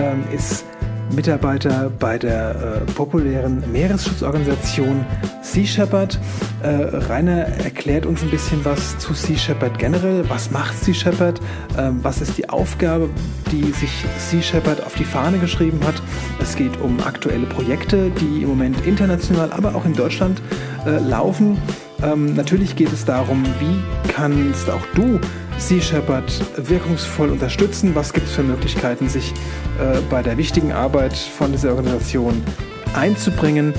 ähm, 0.00 0.24
ist 0.32 0.64
Mitarbeiter 1.12 1.90
bei 1.98 2.18
der 2.18 2.82
äh, 2.88 2.92
populären 2.92 3.62
Meeresschutzorganisation 3.70 5.04
Sea 5.42 5.66
Shepherd. 5.66 6.18
Äh, 6.62 6.68
Rainer 7.08 7.46
erklärt 7.62 8.06
uns 8.06 8.22
ein 8.22 8.30
bisschen 8.30 8.64
was 8.64 8.98
zu 8.98 9.12
Sea 9.14 9.36
Shepherd 9.36 9.78
generell. 9.78 10.28
Was 10.28 10.50
macht 10.50 10.76
Sea 10.82 10.94
Shepherd? 10.94 11.40
Ähm, 11.78 12.00
was 12.02 12.20
ist 12.20 12.38
die 12.38 12.48
Aufgabe, 12.48 13.10
die 13.50 13.70
sich 13.72 14.04
Sea 14.18 14.42
Shepherd 14.42 14.84
auf 14.84 14.94
die 14.94 15.04
Fahne 15.04 15.38
geschrieben 15.38 15.80
hat? 15.86 15.94
Es 16.40 16.56
geht 16.56 16.80
um 16.80 17.00
aktuelle 17.00 17.46
Projekte, 17.46 18.10
die 18.10 18.42
im 18.42 18.48
Moment 18.48 18.86
international, 18.86 19.52
aber 19.52 19.74
auch 19.74 19.84
in 19.84 19.94
Deutschland 19.94 20.40
äh, 20.86 20.98
laufen. 20.98 21.58
Ähm, 22.02 22.34
natürlich 22.34 22.74
geht 22.76 22.92
es 22.92 23.04
darum, 23.04 23.44
wie 23.60 24.10
kannst 24.12 24.68
auch 24.70 24.84
du 24.94 25.20
Sea 25.58 25.80
Shepherd 25.80 26.32
wirkungsvoll 26.56 27.30
unterstützen? 27.30 27.94
Was 27.94 28.12
gibt 28.12 28.26
es 28.26 28.34
für 28.34 28.42
Möglichkeiten, 28.42 29.08
sich 29.08 29.32
äh, 29.80 30.00
bei 30.10 30.22
der 30.22 30.36
wichtigen 30.36 30.72
Arbeit 30.72 31.16
von 31.16 31.52
dieser 31.52 31.70
Organisation 31.70 32.42
einzubringen? 32.94 33.74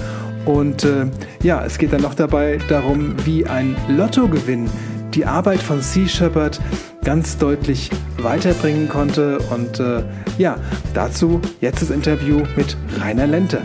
Und 0.45 0.83
äh, 0.83 1.05
ja, 1.41 1.63
es 1.65 1.77
geht 1.77 1.93
dann 1.93 2.01
noch 2.01 2.15
dabei 2.15 2.59
darum, 2.67 3.15
wie 3.25 3.45
ein 3.45 3.75
Lottogewinn 3.87 4.69
die 5.13 5.25
Arbeit 5.25 5.59
von 5.59 5.81
Sea 5.81 6.07
Shepherd 6.07 6.59
ganz 7.03 7.37
deutlich 7.37 7.89
weiterbringen 8.17 8.89
konnte. 8.89 9.39
Und 9.51 9.79
äh, 9.79 10.03
ja, 10.37 10.57
dazu 10.93 11.41
jetzt 11.61 11.81
das 11.81 11.89
Interview 11.89 12.43
mit 12.55 12.75
Rainer 12.99 13.27
Lente. 13.27 13.61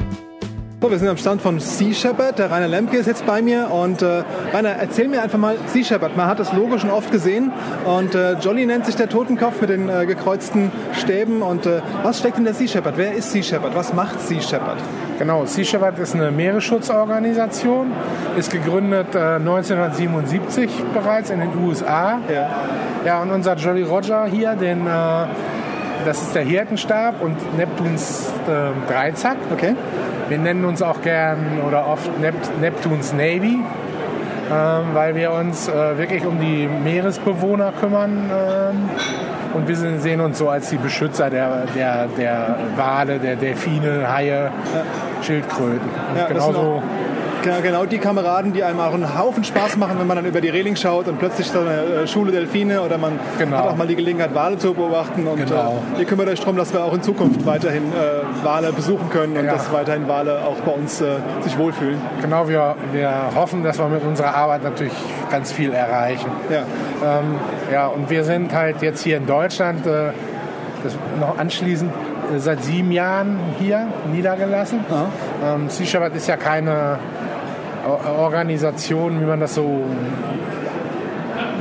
So, 0.80 0.88
wir 0.92 0.98
sind 1.00 1.08
am 1.08 1.16
Stand 1.16 1.42
von 1.42 1.58
Sea 1.58 1.92
Shepherd. 1.92 2.38
Der 2.38 2.52
Rainer 2.52 2.68
Lemke 2.68 2.98
ist 2.98 3.06
jetzt 3.06 3.26
bei 3.26 3.42
mir. 3.42 3.68
Und 3.68 4.00
äh, 4.00 4.22
Rainer, 4.52 4.68
erzähl 4.78 5.08
mir 5.08 5.20
einfach 5.22 5.36
mal 5.36 5.56
Sea 5.66 5.82
Shepherd. 5.82 6.16
Man 6.16 6.28
hat 6.28 6.38
das 6.38 6.52
Logo 6.52 6.78
schon 6.78 6.90
oft 6.90 7.10
gesehen. 7.10 7.50
Und 7.84 8.14
äh, 8.14 8.34
Jolly 8.34 8.64
nennt 8.64 8.86
sich 8.86 8.94
der 8.94 9.08
Totenkopf 9.08 9.60
mit 9.60 9.70
den 9.70 9.88
äh, 9.88 10.06
gekreuzten 10.06 10.70
Stäben. 10.92 11.42
Und 11.42 11.66
äh, 11.66 11.80
was 12.04 12.20
steckt 12.20 12.38
in 12.38 12.44
der 12.44 12.54
Sea 12.54 12.68
Shepherd? 12.68 12.96
Wer 12.96 13.12
ist 13.12 13.32
Sea 13.32 13.42
Shepherd? 13.42 13.74
Was 13.74 13.92
macht 13.92 14.20
Sea 14.20 14.40
Shepherd? 14.40 14.78
Genau, 15.18 15.46
Sea 15.46 15.64
Shepherd 15.64 15.98
ist 15.98 16.14
eine 16.14 16.30
Meeresschutzorganisation, 16.30 17.90
ist 18.36 18.52
gegründet 18.52 19.16
1977 19.16 20.70
äh, 20.70 20.82
bereits 20.94 21.30
in 21.30 21.40
den 21.40 21.50
USA. 21.58 22.20
Ja. 22.32 22.50
ja, 23.04 23.22
und 23.22 23.32
unser 23.32 23.56
Jolly 23.56 23.82
Roger 23.82 24.26
hier, 24.26 24.54
den 24.54 24.86
äh, 24.86 25.26
das 26.04 26.22
ist 26.22 26.34
der 26.34 26.42
Hirtenstab 26.42 27.20
und 27.20 27.36
Neptuns 27.56 28.30
äh, 28.46 28.90
Dreizack. 28.90 29.36
Okay. 29.52 29.74
Wir 30.28 30.38
nennen 30.38 30.64
uns 30.64 30.82
auch 30.82 31.00
gern 31.02 31.60
oder 31.66 31.86
oft 31.86 32.20
Nept 32.20 32.60
Neptuns 32.60 33.12
Navy, 33.12 33.58
ähm, 34.50 34.84
weil 34.92 35.14
wir 35.14 35.32
uns 35.32 35.68
äh, 35.68 35.98
wirklich 35.98 36.26
um 36.26 36.38
die 36.38 36.68
Meeresbewohner 36.68 37.72
kümmern. 37.80 38.30
Ähm, 38.30 38.90
und 39.54 39.66
wir 39.66 39.76
sehen 39.76 40.20
uns 40.20 40.38
so 40.38 40.50
als 40.50 40.68
die 40.68 40.76
Beschützer 40.76 41.30
der, 41.30 41.64
der, 41.74 42.06
der 42.18 42.56
Wale, 42.76 43.18
der 43.18 43.36
Delfine, 43.36 44.12
Haie, 44.12 44.28
ja. 44.30 44.50
Schildkröten. 45.22 45.88
Und 46.10 46.18
ja, 46.18 46.26
genauso 46.26 46.82
Genau, 47.42 47.60
genau 47.62 47.86
die 47.86 47.98
Kameraden, 47.98 48.52
die 48.52 48.62
einem 48.62 48.80
auch 48.80 48.94
einen 48.94 49.18
Haufen 49.18 49.44
Spaß 49.44 49.76
machen, 49.76 49.98
wenn 49.98 50.06
man 50.06 50.16
dann 50.16 50.26
über 50.26 50.40
die 50.40 50.48
Reling 50.48 50.76
schaut 50.76 51.08
und 51.08 51.18
plötzlich 51.18 51.46
so 51.46 51.60
eine 51.60 52.02
äh, 52.02 52.06
Schule 52.06 52.32
Delfine 52.32 52.82
oder 52.82 52.98
man 52.98 53.18
genau. 53.38 53.58
hat 53.58 53.66
auch 53.68 53.76
mal 53.76 53.86
die 53.86 53.96
Gelegenheit, 53.96 54.34
Wale 54.34 54.58
zu 54.58 54.74
beobachten. 54.74 55.26
Und 55.26 55.46
genau. 55.46 55.82
äh, 55.96 56.00
ihr 56.00 56.06
kümmert 56.06 56.28
euch 56.28 56.40
darum, 56.40 56.56
dass 56.56 56.72
wir 56.72 56.82
auch 56.82 56.94
in 56.94 57.02
Zukunft 57.02 57.46
weiterhin 57.46 57.84
äh, 57.92 58.44
Wale 58.44 58.72
besuchen 58.72 59.08
können 59.10 59.36
und 59.36 59.44
ja. 59.44 59.52
dass 59.52 59.72
weiterhin 59.72 60.08
Wale 60.08 60.44
auch 60.44 60.56
bei 60.60 60.72
uns 60.72 61.00
äh, 61.00 61.16
sich 61.42 61.56
wohlfühlen. 61.58 62.00
Genau, 62.20 62.48
wir, 62.48 62.76
wir 62.92 63.12
hoffen, 63.34 63.62
dass 63.62 63.78
wir 63.78 63.88
mit 63.88 64.02
unserer 64.02 64.34
Arbeit 64.34 64.64
natürlich 64.64 64.92
ganz 65.30 65.52
viel 65.52 65.72
erreichen. 65.72 66.30
Ja, 66.50 66.62
ähm, 67.04 67.36
ja 67.72 67.86
und 67.86 68.10
wir 68.10 68.24
sind 68.24 68.52
halt 68.52 68.82
jetzt 68.82 69.02
hier 69.02 69.16
in 69.16 69.26
Deutschland, 69.26 69.86
äh, 69.86 70.10
das 70.82 70.96
noch 71.20 71.38
anschließend 71.38 71.92
äh, 72.34 72.38
seit 72.38 72.62
sieben 72.62 72.92
Jahren 72.92 73.38
hier 73.58 73.88
niedergelassen. 74.12 74.80
Ähm, 75.44 75.68
sea 75.68 75.86
Shepherd 75.86 76.14
ist 76.16 76.28
ja 76.28 76.36
keine 76.36 76.98
Organisation, 77.86 79.20
wie 79.20 79.24
man 79.24 79.40
das 79.40 79.54
so 79.54 79.82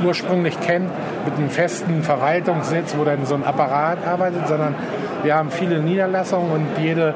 ursprünglich 0.04 0.60
kennt, 0.60 0.90
mit 1.24 1.36
einem 1.36 1.50
festen 1.50 2.02
Verwaltungssitz, 2.02 2.96
wo 2.96 3.04
dann 3.04 3.26
so 3.26 3.34
ein 3.34 3.44
Apparat 3.44 4.06
arbeitet, 4.06 4.46
sondern 4.48 4.74
wir 5.22 5.34
haben 5.34 5.50
viele 5.50 5.80
Niederlassungen 5.80 6.50
und 6.50 6.66
jede 6.82 7.14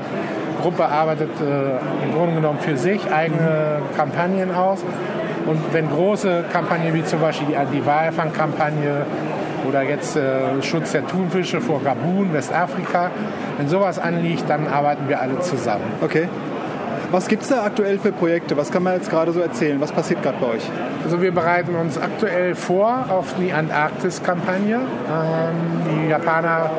Gruppe 0.60 0.84
arbeitet 0.86 1.30
äh, 1.40 2.04
im 2.04 2.14
Grunde 2.14 2.34
genommen 2.36 2.58
für 2.60 2.76
sich 2.76 3.00
eigene 3.12 3.82
Kampagnen 3.96 4.54
aus. 4.54 4.84
Und 5.46 5.60
wenn 5.72 5.88
große 5.88 6.44
Kampagnen 6.52 6.94
wie 6.94 7.04
zum 7.04 7.20
Beispiel 7.20 7.48
die, 7.48 7.76
die 7.76 7.84
Walfangkampagne 7.84 9.06
oder 9.68 9.82
jetzt 9.82 10.16
äh, 10.16 10.62
Schutz 10.62 10.92
der 10.92 11.06
Thunfische 11.06 11.60
vor 11.60 11.82
Gabun, 11.82 12.32
Westafrika, 12.32 13.10
wenn 13.58 13.68
sowas 13.68 13.98
anliegt, 13.98 14.48
dann 14.48 14.66
arbeiten 14.68 15.08
wir 15.08 15.20
alle 15.20 15.40
zusammen. 15.40 15.84
Okay. 16.00 16.28
Was 17.12 17.28
gibt 17.28 17.42
es 17.42 17.50
da 17.50 17.62
aktuell 17.62 17.98
für 17.98 18.10
Projekte? 18.10 18.56
Was 18.56 18.70
kann 18.70 18.82
man 18.82 18.94
jetzt 18.94 19.10
gerade 19.10 19.32
so 19.32 19.40
erzählen? 19.40 19.78
Was 19.82 19.92
passiert 19.92 20.22
gerade 20.22 20.38
bei 20.40 20.46
euch? 20.46 20.62
Also 21.04 21.20
wir 21.20 21.30
bereiten 21.30 21.74
uns 21.74 21.98
aktuell 21.98 22.54
vor 22.54 23.04
auf 23.10 23.34
die 23.38 23.52
Antarktis-Kampagne. 23.52 24.76
Ähm, 24.76 26.04
die 26.04 26.08
Japaner, 26.08 26.70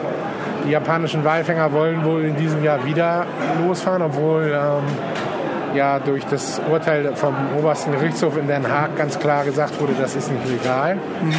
die 0.65 0.71
japanischen 0.71 1.23
Walfänger 1.23 1.71
wollen 1.71 2.03
wohl 2.03 2.23
in 2.23 2.35
diesem 2.35 2.63
Jahr 2.63 2.83
wieder 2.83 3.27
losfahren, 3.63 4.01
obwohl 4.01 4.51
ähm, 4.51 5.77
ja 5.77 5.99
durch 5.99 6.25
das 6.25 6.59
Urteil 6.71 7.15
vom 7.15 7.35
obersten 7.59 7.91
Gerichtshof 7.91 8.35
in 8.35 8.47
Den 8.47 8.67
Haag 8.67 8.97
ganz 8.97 9.19
klar 9.19 9.45
gesagt 9.45 9.79
wurde, 9.79 9.93
das 10.01 10.15
ist 10.15 10.31
nicht 10.31 10.49
legal. 10.49 10.95
Mhm. 10.95 11.33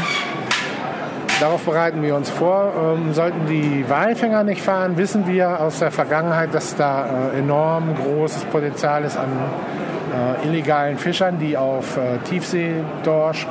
Darauf 1.41 1.64
bereiten 1.64 2.03
wir 2.03 2.14
uns 2.14 2.31
vor. 2.31 2.73
Ähm, 2.97 3.12
sollten 3.12 3.47
die 3.47 3.85
Walfänger 3.88 4.45
nicht 4.45 4.62
fahren, 4.62 4.97
wissen 4.97 5.26
wir 5.26 5.61
aus 5.61 5.81
der 5.81 5.91
Vergangenheit, 5.91 6.55
dass 6.55 6.76
da 6.76 7.07
äh, 7.35 7.38
enorm 7.38 7.95
großes 7.97 8.45
Potenzial 8.45 9.05
ist 9.05 9.17
an 9.17 9.29
äh, 10.14 10.47
illegalen 10.47 10.97
Fischern, 10.97 11.38
die 11.38 11.57
auf 11.57 11.97
äh, 11.97 12.19
Tiefseedorsch 12.29 13.47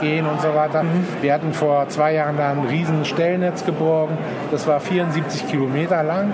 gehen 0.00 0.26
und 0.26 0.40
so 0.40 0.54
weiter. 0.54 0.82
Mhm. 0.82 1.06
Wir 1.20 1.32
hatten 1.32 1.52
vor 1.52 1.88
zwei 1.88 2.14
Jahren 2.14 2.36
da 2.36 2.50
ein 2.50 2.66
riesen 2.68 3.04
Stellnetz 3.04 3.64
geborgen. 3.64 4.18
Das 4.50 4.66
war 4.66 4.80
74 4.80 5.48
Kilometer 5.48 6.02
lang. 6.02 6.32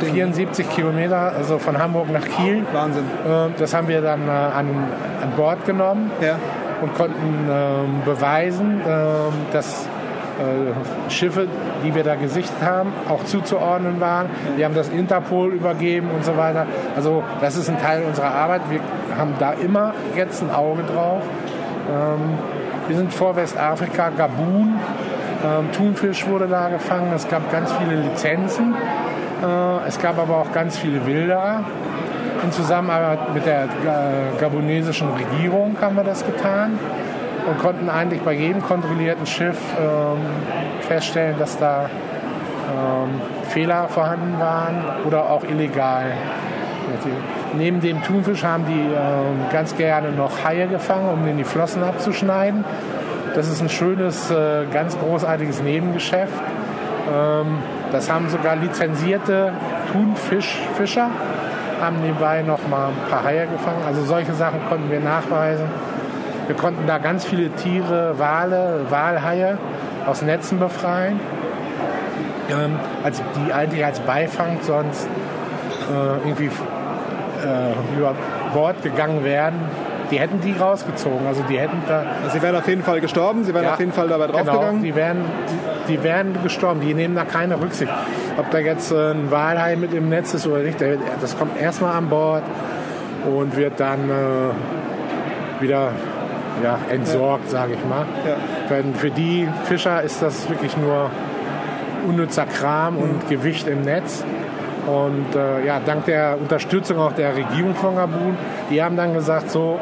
74 0.00 0.70
Kilometer, 0.70 1.32
also 1.36 1.58
von 1.58 1.78
Hamburg 1.78 2.10
nach 2.10 2.24
Kiel. 2.24 2.64
Wahnsinn. 2.72 3.04
Äh, 3.04 3.50
das 3.58 3.74
haben 3.74 3.88
wir 3.88 4.00
dann 4.00 4.26
äh, 4.26 4.30
an, 4.30 4.68
an 5.22 5.30
Bord 5.36 5.64
genommen 5.64 6.10
Ja. 6.20 6.36
Und 6.80 6.94
konnten 6.94 7.48
ähm, 7.50 8.02
beweisen, 8.04 8.80
ähm, 8.86 9.32
dass 9.52 9.88
äh, 10.38 11.10
Schiffe, 11.10 11.48
die 11.82 11.94
wir 11.94 12.04
da 12.04 12.14
gesichtet 12.14 12.56
haben, 12.62 12.92
auch 13.08 13.24
zuzuordnen 13.24 14.00
waren. 14.00 14.26
Wir 14.56 14.66
haben 14.66 14.74
das 14.74 14.88
Interpol 14.90 15.54
übergeben 15.54 16.10
und 16.14 16.24
so 16.24 16.36
weiter. 16.36 16.66
Also 16.94 17.22
das 17.40 17.56
ist 17.56 17.70
ein 17.70 17.80
Teil 17.80 18.04
unserer 18.04 18.34
Arbeit. 18.34 18.62
Wir 18.68 18.80
haben 19.16 19.34
da 19.38 19.52
immer 19.52 19.94
jetzt 20.14 20.42
ein 20.42 20.50
Auge 20.50 20.82
drauf. 20.82 21.22
Ähm, 21.90 22.38
wir 22.88 22.96
sind 22.96 23.12
vor 23.12 23.34
Westafrika, 23.36 24.10
Gabun. 24.10 24.78
Ähm, 25.44 25.72
Thunfisch 25.72 26.26
wurde 26.26 26.46
da 26.48 26.68
gefangen. 26.68 27.12
Es 27.14 27.26
gab 27.28 27.50
ganz 27.50 27.72
viele 27.72 28.00
Lizenzen. 28.00 28.74
Äh, 29.42 29.88
es 29.88 29.98
gab 29.98 30.18
aber 30.18 30.36
auch 30.36 30.52
ganz 30.52 30.76
viele 30.76 31.06
Wilderer. 31.06 31.64
In 32.42 32.52
Zusammenarbeit 32.52 33.34
mit 33.34 33.46
der 33.46 33.64
äh, 33.64 34.38
gabonesischen 34.38 35.08
Regierung 35.10 35.76
haben 35.80 35.96
wir 35.96 36.04
das 36.04 36.24
getan 36.24 36.78
und 37.48 37.58
konnten 37.58 37.88
eigentlich 37.88 38.22
bei 38.22 38.32
jedem 38.32 38.62
kontrollierten 38.62 39.26
Schiff 39.26 39.58
ähm, 39.80 40.18
feststellen, 40.80 41.36
dass 41.38 41.58
da 41.58 41.88
ähm, 42.68 43.20
Fehler 43.48 43.88
vorhanden 43.88 44.38
waren 44.38 44.84
oder 45.06 45.30
auch 45.30 45.44
illegal. 45.44 46.12
Neben 47.56 47.80
dem 47.80 48.02
Thunfisch 48.02 48.44
haben 48.44 48.64
die 48.66 48.72
ähm, 48.72 49.50
ganz 49.52 49.76
gerne 49.76 50.10
noch 50.12 50.44
Haie 50.44 50.66
gefangen, 50.66 51.08
um 51.08 51.24
denen 51.24 51.38
die 51.38 51.44
Flossen 51.44 51.82
abzuschneiden. 51.82 52.64
Das 53.34 53.48
ist 53.48 53.60
ein 53.60 53.68
schönes, 53.68 54.30
äh, 54.30 54.66
ganz 54.72 54.98
großartiges 54.98 55.62
Nebengeschäft. 55.62 56.32
Ähm, 57.12 57.58
das 57.92 58.10
haben 58.10 58.28
sogar 58.28 58.56
lizenzierte 58.56 59.52
Thunfischfischer, 59.92 61.10
haben 61.80 62.00
nebenbei 62.02 62.42
noch 62.42 62.66
mal 62.68 62.88
ein 62.88 63.10
paar 63.10 63.24
Haie 63.24 63.46
gefangen. 63.46 63.82
Also 63.86 64.02
solche 64.04 64.32
Sachen 64.34 64.60
konnten 64.68 64.90
wir 64.90 65.00
nachweisen. 65.00 65.66
Wir 66.46 66.56
konnten 66.56 66.86
da 66.86 66.98
ganz 66.98 67.24
viele 67.24 67.50
Tiere, 67.50 68.14
Wale, 68.18 68.86
Walhaie 68.88 69.58
aus 70.06 70.22
Netzen 70.22 70.58
befreien, 70.60 71.18
ähm, 72.50 72.78
als, 73.02 73.20
die 73.34 73.52
eigentlich 73.52 73.84
als 73.84 73.98
Beifang 74.00 74.58
sonst 74.62 75.08
äh, 75.90 76.28
irgendwie 76.28 76.46
äh, 76.46 77.98
über 77.98 78.14
Bord 78.54 78.80
gegangen 78.82 79.24
wären. 79.24 79.54
Die 80.12 80.20
hätten 80.20 80.40
die 80.40 80.52
rausgezogen. 80.52 81.26
Also 81.26 81.42
die 81.48 81.58
hätten 81.58 81.82
da 81.88 82.04
Also 82.22 82.38
Sie 82.38 82.42
wären 82.42 82.54
auf 82.54 82.68
jeden 82.68 82.84
Fall 82.84 83.00
gestorben, 83.00 83.42
Sie 83.42 83.52
wären 83.52 83.64
Ja, 83.64 83.72
auf 83.72 83.80
jeden 83.80 83.92
Fall 83.92 84.06
dabei 84.06 84.28
Genau, 84.28 84.44
draufgegangen. 84.44 84.82
die 84.84 84.94
wären, 84.94 85.24
die, 85.88 85.96
die 85.96 86.02
wären 86.04 86.40
gestorben. 86.44 86.80
Die 86.80 86.94
nehmen 86.94 87.16
da 87.16 87.24
keine 87.24 87.60
Rücksicht. 87.60 87.90
Ob 88.38 88.50
da 88.50 88.58
jetzt 88.58 88.92
äh, 88.92 89.12
ein 89.12 89.30
Walhai 89.30 89.76
mit 89.76 89.94
im 89.94 90.08
Netz 90.08 90.34
ist 90.34 90.46
oder 90.46 90.58
nicht, 90.58 90.78
das 91.20 91.38
kommt 91.38 91.60
erstmal 91.60 91.96
an 91.96 92.08
Bord 92.08 92.42
und 93.24 93.56
wird 93.56 93.80
dann 93.80 94.10
äh, 94.10 95.62
wieder 95.62 95.92
ja, 96.62 96.78
entsorgt, 96.90 97.50
sage 97.50 97.74
ich 97.74 97.84
mal. 97.88 98.06
Ja. 98.26 98.36
Denn 98.68 98.94
für 98.94 99.10
die 99.10 99.48
Fischer 99.64 100.02
ist 100.02 100.22
das 100.22 100.48
wirklich 100.48 100.76
nur 100.76 101.10
unnützer 102.06 102.46
Kram 102.46 102.96
und 102.96 103.28
Gewicht 103.28 103.66
im 103.68 103.82
Netz. 103.82 104.24
Und 104.86 105.34
äh, 105.34 105.66
ja, 105.66 105.80
dank 105.84 106.04
der 106.04 106.38
Unterstützung 106.40 106.98
auch 106.98 107.12
der 107.12 107.34
Regierung 107.36 107.74
von 107.74 107.96
Gabun, 107.96 108.36
die 108.70 108.82
haben 108.82 108.96
dann 108.96 109.14
gesagt, 109.14 109.50
so, 109.50 109.80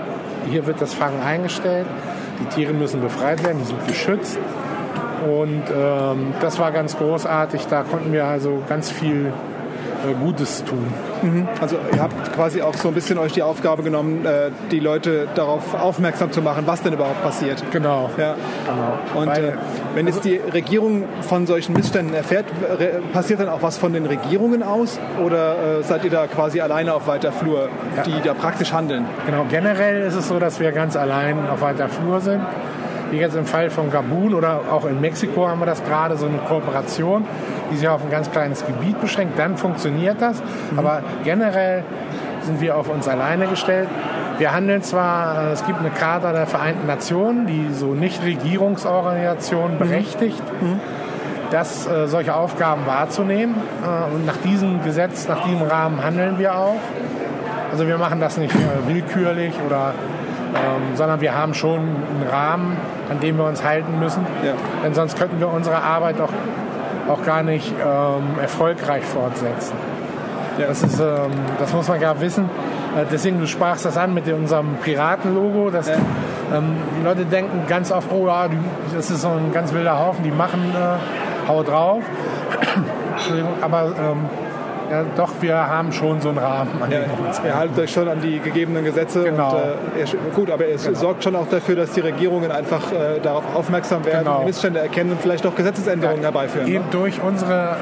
hier 0.49 0.67
wird 0.67 0.81
das 0.81 0.95
Fangen 0.95 1.23
eingestellt, 1.23 1.87
die 2.41 2.47
Tiere 2.47 2.73
müssen 2.73 3.03
befreit 3.03 3.45
werden, 3.45 3.59
die 3.59 3.67
sind 3.67 3.87
geschützt. 3.87 4.39
Und 5.25 5.63
ähm, 5.75 6.35
das 6.41 6.59
war 6.59 6.71
ganz 6.73 6.97
großartig, 6.97 7.67
da 7.69 7.83
konnten 7.83 8.13
wir 8.13 8.27
also 8.27 8.63
ganz 8.69 8.91
viel 8.91 9.33
äh, 10.05 10.13
Gutes 10.23 10.65
tun. 10.65 10.93
Also 11.61 11.77
ihr 11.95 12.03
habt 12.03 12.35
quasi 12.35 12.61
auch 12.61 12.75
so 12.75 12.89
ein 12.89 12.95
bisschen 12.95 13.17
euch 13.17 13.33
die 13.33 13.43
Aufgabe 13.43 13.83
genommen, 13.83 14.27
äh, 14.27 14.51
die 14.71 14.81
Leute 14.81 15.27
darauf 15.35 15.73
aufmerksam 15.73 16.31
zu 16.33 16.43
machen, 16.43 16.65
was 16.67 16.83
denn 16.83 16.93
überhaupt 16.93 17.23
passiert. 17.23 17.63
Genau. 17.73 18.11
Ja. 18.19 18.35
genau. 18.67 19.21
Und 19.21 19.29
Weil- 19.29 19.45
äh, 19.45 19.53
wenn 19.95 20.07
jetzt 20.07 20.25
die 20.25 20.37
Regierung 20.37 21.05
von 21.23 21.47
solchen 21.47 21.73
Missständen 21.73 22.15
erfährt, 22.15 22.47
passiert 23.13 23.39
dann 23.41 23.49
auch 23.49 23.63
was 23.63 23.79
von 23.79 23.93
den 23.93 24.07
Regierungen 24.07 24.65
aus? 24.65 24.99
Oder 25.25 25.83
seid 25.83 26.05
ihr 26.05 26.11
da 26.11 26.27
quasi 26.27 26.61
alleine 26.61 26.93
auf 26.95 27.07
weiter 27.07 27.31
Flur, 27.31 27.69
die 28.05 28.21
da 28.27 28.35
praktisch 28.35 28.73
handeln? 28.73 29.05
Genau, 29.25 29.47
generell 29.49 30.03
ist 30.03 30.17
es 30.17 30.27
so, 30.27 30.41
dass 30.41 30.59
wir 30.59 30.73
ganz 30.73 30.97
allein 30.97 31.49
auf 31.49 31.61
weiter 31.61 31.89
Flur 31.89 32.21
sind. 32.21 32.41
Wie 33.11 33.19
jetzt 33.19 33.37
im 33.37 33.47
Fall 33.47 33.71
von 33.71 33.91
Gabun 33.91 34.35
oder 34.35 34.61
auch 34.71 34.85
in 34.87 35.01
Mexiko 35.01 35.49
haben 35.49 35.61
wir 35.61 35.67
das 35.67 35.85
gerade, 35.85 36.17
so 36.17 36.27
eine 36.27 36.39
Kooperation, 36.39 37.27
die 37.71 37.77
sich 37.77 37.89
auf 37.89 38.03
ein 38.03 38.11
ganz 38.11 38.31
kleines 38.31 38.65
Gebiet 38.67 39.01
beschränkt. 39.01 39.39
Dann 39.39 39.57
funktioniert 39.57 40.21
das. 40.21 40.43
Aber 40.77 41.03
generell 41.23 41.85
sind 42.43 42.61
wir 42.61 42.77
auf 42.77 42.89
uns 42.89 43.09
alleine 43.09 43.47
gestellt. 43.47 43.89
Wir 44.39 44.53
handeln 44.53 44.83
zwar, 44.83 45.51
äh, 45.51 45.53
es 45.53 45.65
gibt 45.65 45.79
eine 45.79 45.91
Charta 45.91 46.33
der 46.33 46.47
Vereinten 46.47 46.87
Nationen, 46.87 47.47
die 47.47 47.73
so 47.73 47.95
Nichtregierungsorganisationen 47.95 49.79
berechtigt, 49.79 50.43
das, 51.51 51.87
äh, 51.87 52.09
solche 52.09 52.35
Aufgaben 52.35 52.85
wahrzunehmen. 52.87 53.55
Äh, 53.83 54.15
und 54.15 54.27
nach 54.27 54.37
diesem 54.39 54.83
Gesetz, 54.83 55.29
nach 55.29 55.45
diesem 55.45 55.63
Rahmen 55.63 56.03
handeln 56.03 56.39
wir 56.39 56.57
auch. 56.57 56.81
Also 57.71 57.87
wir 57.87 57.99
machen 57.99 58.21
das 58.21 58.37
nicht 58.37 58.55
äh, 58.55 58.89
willkürlich 58.89 59.55
oder 59.67 59.95
ähm, 60.55 60.97
sondern 60.97 61.21
wir 61.21 61.35
haben 61.35 61.55
schon 61.55 61.81
einen 61.81 62.27
Rahmen, 62.31 62.77
an 63.11 63.21
dem 63.21 63.37
wir 63.37 63.45
uns 63.45 63.65
halten 63.65 63.99
müssen. 63.99 64.27
Ja. 64.45 64.53
Denn 64.85 64.95
sonst 64.95 65.19
könnten 65.19 65.41
wir 65.41 65.49
unsere 65.49 65.77
Arbeit 65.83 66.21
auch, 66.21 66.31
auch 67.09 67.25
gar 67.25 67.43
nicht 67.43 67.73
ähm, 67.73 68.39
erfolgreich 68.41 69.05
fortsetzen. 69.05 69.75
Ja. 70.59 70.67
Das, 70.69 70.83
ist, 70.83 71.01
ähm, 71.01 71.33
das 71.59 71.73
muss 71.73 71.89
man 71.89 72.01
gar 72.01 72.21
wissen. 72.21 72.45
Äh, 72.97 73.05
deswegen, 73.11 73.41
du 73.41 73.47
sprachst 73.47 73.85
das 73.85 73.97
an 73.97 74.15
mit 74.15 74.29
unserem 74.29 74.77
Piratenlogo. 74.83 75.71
Das, 75.71 75.89
ähm, 75.89 76.77
die 76.99 77.05
Leute 77.05 77.25
denken 77.25 77.65
ganz 77.69 77.91
oft, 77.91 78.09
oh 78.13 78.27
ja, 78.27 78.49
das 78.95 79.11
ist 79.11 79.23
so 79.23 79.29
ein 79.29 79.53
ganz 79.53 79.73
wilder 79.73 79.99
Haufen, 79.99 80.23
die 80.23 80.31
machen 80.31 80.73
äh, 80.75 81.49
Hau 81.49 81.63
drauf. 81.63 82.03
Aber 83.61 83.93
ähm, 83.99 84.29
ja, 84.95 85.05
doch, 85.17 85.31
wir 85.41 85.57
haben 85.57 85.93
schon 85.93 86.21
so 86.21 86.29
einen 86.31 86.39
Rahmen, 86.39 86.71
an 86.83 86.91
Ja, 86.91 86.99
ihr 87.45 87.55
haltet 87.57 87.79
euch 87.79 87.93
schon 87.93 88.09
an 88.09 88.21
die 88.21 88.39
gegebenen 88.41 88.85
Gesetze. 88.85 89.25
Genau. 89.25 89.51
Und, 89.57 89.63
äh, 89.97 90.01
ihr- 90.01 90.33
gut, 90.35 90.51
aber 90.51 90.67
es 90.69 90.85
sorgt 90.85 91.25
schon 91.25 91.37
auch 91.37 91.49
dafür, 91.49 91.77
dass 91.77 91.93
die 91.93 92.01
Regierungen 92.01 92.51
einfach 92.51 92.93
äh, 92.93 93.21
darauf 93.23 93.45
aufmerksam 93.55 94.05
werden, 94.05 94.25
Genau. 94.25 94.45
Missstände 94.45 94.81
erkennen 94.81 95.13
und 95.13 95.21
vielleicht 95.21 95.47
auch 95.47 95.55
Gesetzesänderungen 95.55 96.23
herbeiführen. 96.23 96.67
Eben 96.69 96.85
Ne? 96.85 96.91
durch 96.91 97.21
unsere 97.23 97.77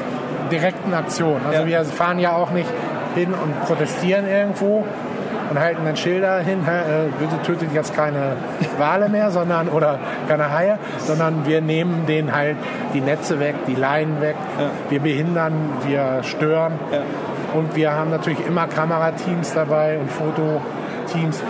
direkten 0.51 0.93
Aktionen. 0.95 1.41
Also 1.49 1.61
Ja. 1.63 1.67
wir 1.67 1.85
fahren 1.85 2.19
ja 2.19 2.33
auch 2.37 2.51
nicht 2.51 2.69
hin 3.15 3.29
und 3.35 3.61
protestieren 3.67 4.27
irgendwo 4.27 4.85
und 5.53 5.61
halten 5.61 5.83
dann 5.85 5.97
Schilder 5.97 6.39
hin, 6.39 6.61
äh, 6.67 7.09
bitte 7.19 7.43
tötet 7.43 7.75
jetzt 7.75 7.95
keine 7.95 8.37
Wale 8.79 9.11
mehr, 9.11 9.31
sondern 9.31 9.69
oder 9.69 9.99
keine 10.27 10.51
Haie, 10.51 10.79
sondern 10.99 11.45
wir 11.45 11.61
nehmen 11.61 12.07
denen 12.07 12.35
halt 12.35 12.57
die 12.95 13.03
Netze 13.03 13.39
weg, 13.39 13.55
die 13.67 13.75
Leinen 13.75 14.21
weg, 14.23 14.37
Ja. 14.59 14.67
wir 14.89 15.01
behindern, 15.01 15.53
wir 15.87 16.23
stören 16.23 16.73
Ja. 16.91 17.01
und 17.55 17.77
wir 17.77 17.93
haben 17.93 18.11
natürlich 18.11 18.45
immer 18.47 18.67
Kamerateams 18.67 19.53
dabei 19.53 19.99
und 19.99 20.11
Fototeams 20.11 21.43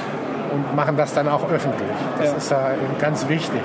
und 0.53 0.75
machen 0.75 0.97
das 0.97 1.15
dann 1.15 1.29
auch 1.29 1.49
öffentlich. 1.49 1.89
Das 2.19 2.31
Ja. 2.33 2.37
ist 2.37 2.51
ja 2.51 2.71
ganz 3.01 3.29
wichtig. 3.29 3.63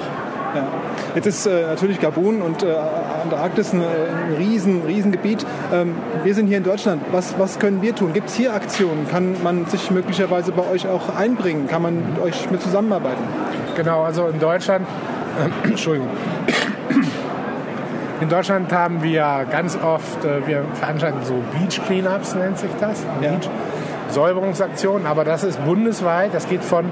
Jetzt 1.18 1.26
ist 1.26 1.48
äh, 1.48 1.66
natürlich 1.66 2.00
Gabun 2.00 2.44
und 2.44 2.62
äh, 2.62 2.76
Antarktis 3.24 3.74
ein, 3.74 3.82
ein 3.82 4.36
riesen, 4.38 4.84
riesen 4.84 5.12
Gebiet. 5.12 5.44
Ähm, 5.74 5.96
wir 6.24 6.36
sind 6.36 6.46
hier 6.46 6.60
in 6.60 6.64
Deutschland. 6.64 7.02
Was, 7.12 7.40
was 7.40 7.58
können 7.58 7.82
wir 7.82 7.96
tun? 7.96 8.14
Gibt 8.14 8.30
es 8.30 8.36
hier 8.36 8.54
Aktionen? 8.54 9.08
Kann 9.08 9.42
man 9.42 9.66
sich 9.66 9.90
möglicherweise 9.90 10.52
bei 10.52 10.62
euch 10.70 10.88
auch 10.88 11.16
einbringen? 11.16 11.66
Kann 11.68 11.82
man 11.82 12.12
mit 12.12 12.22
euch 12.22 12.52
mit 12.52 12.62
zusammenarbeiten? 12.62 13.24
Genau, 13.76 14.04
also 14.04 14.28
in 14.28 14.40
Deutschland, 14.40 14.86
äh, 15.66 15.68
Entschuldigung. 15.68 16.10
In 18.22 18.30
Deutschland 18.30 18.72
haben 18.72 19.02
wir 19.02 19.48
ganz 19.50 19.76
oft, 19.76 20.24
äh, 20.24 20.46
wir 20.46 20.66
veranstalten 20.76 21.18
so 21.24 21.34
Beach 21.52 21.82
Cleanups, 21.88 22.36
nennt 22.36 22.60
sich 22.60 22.70
das. 22.80 23.04
Ja. 23.24 23.32
Beach 23.32 23.50
Säuberungsaktionen, 24.12 25.08
aber 25.08 25.26
das 25.26 25.44
ist 25.44 25.66
bundesweit. 25.66 26.36
Das 26.36 26.48
geht 26.48 26.64
von 26.64 26.92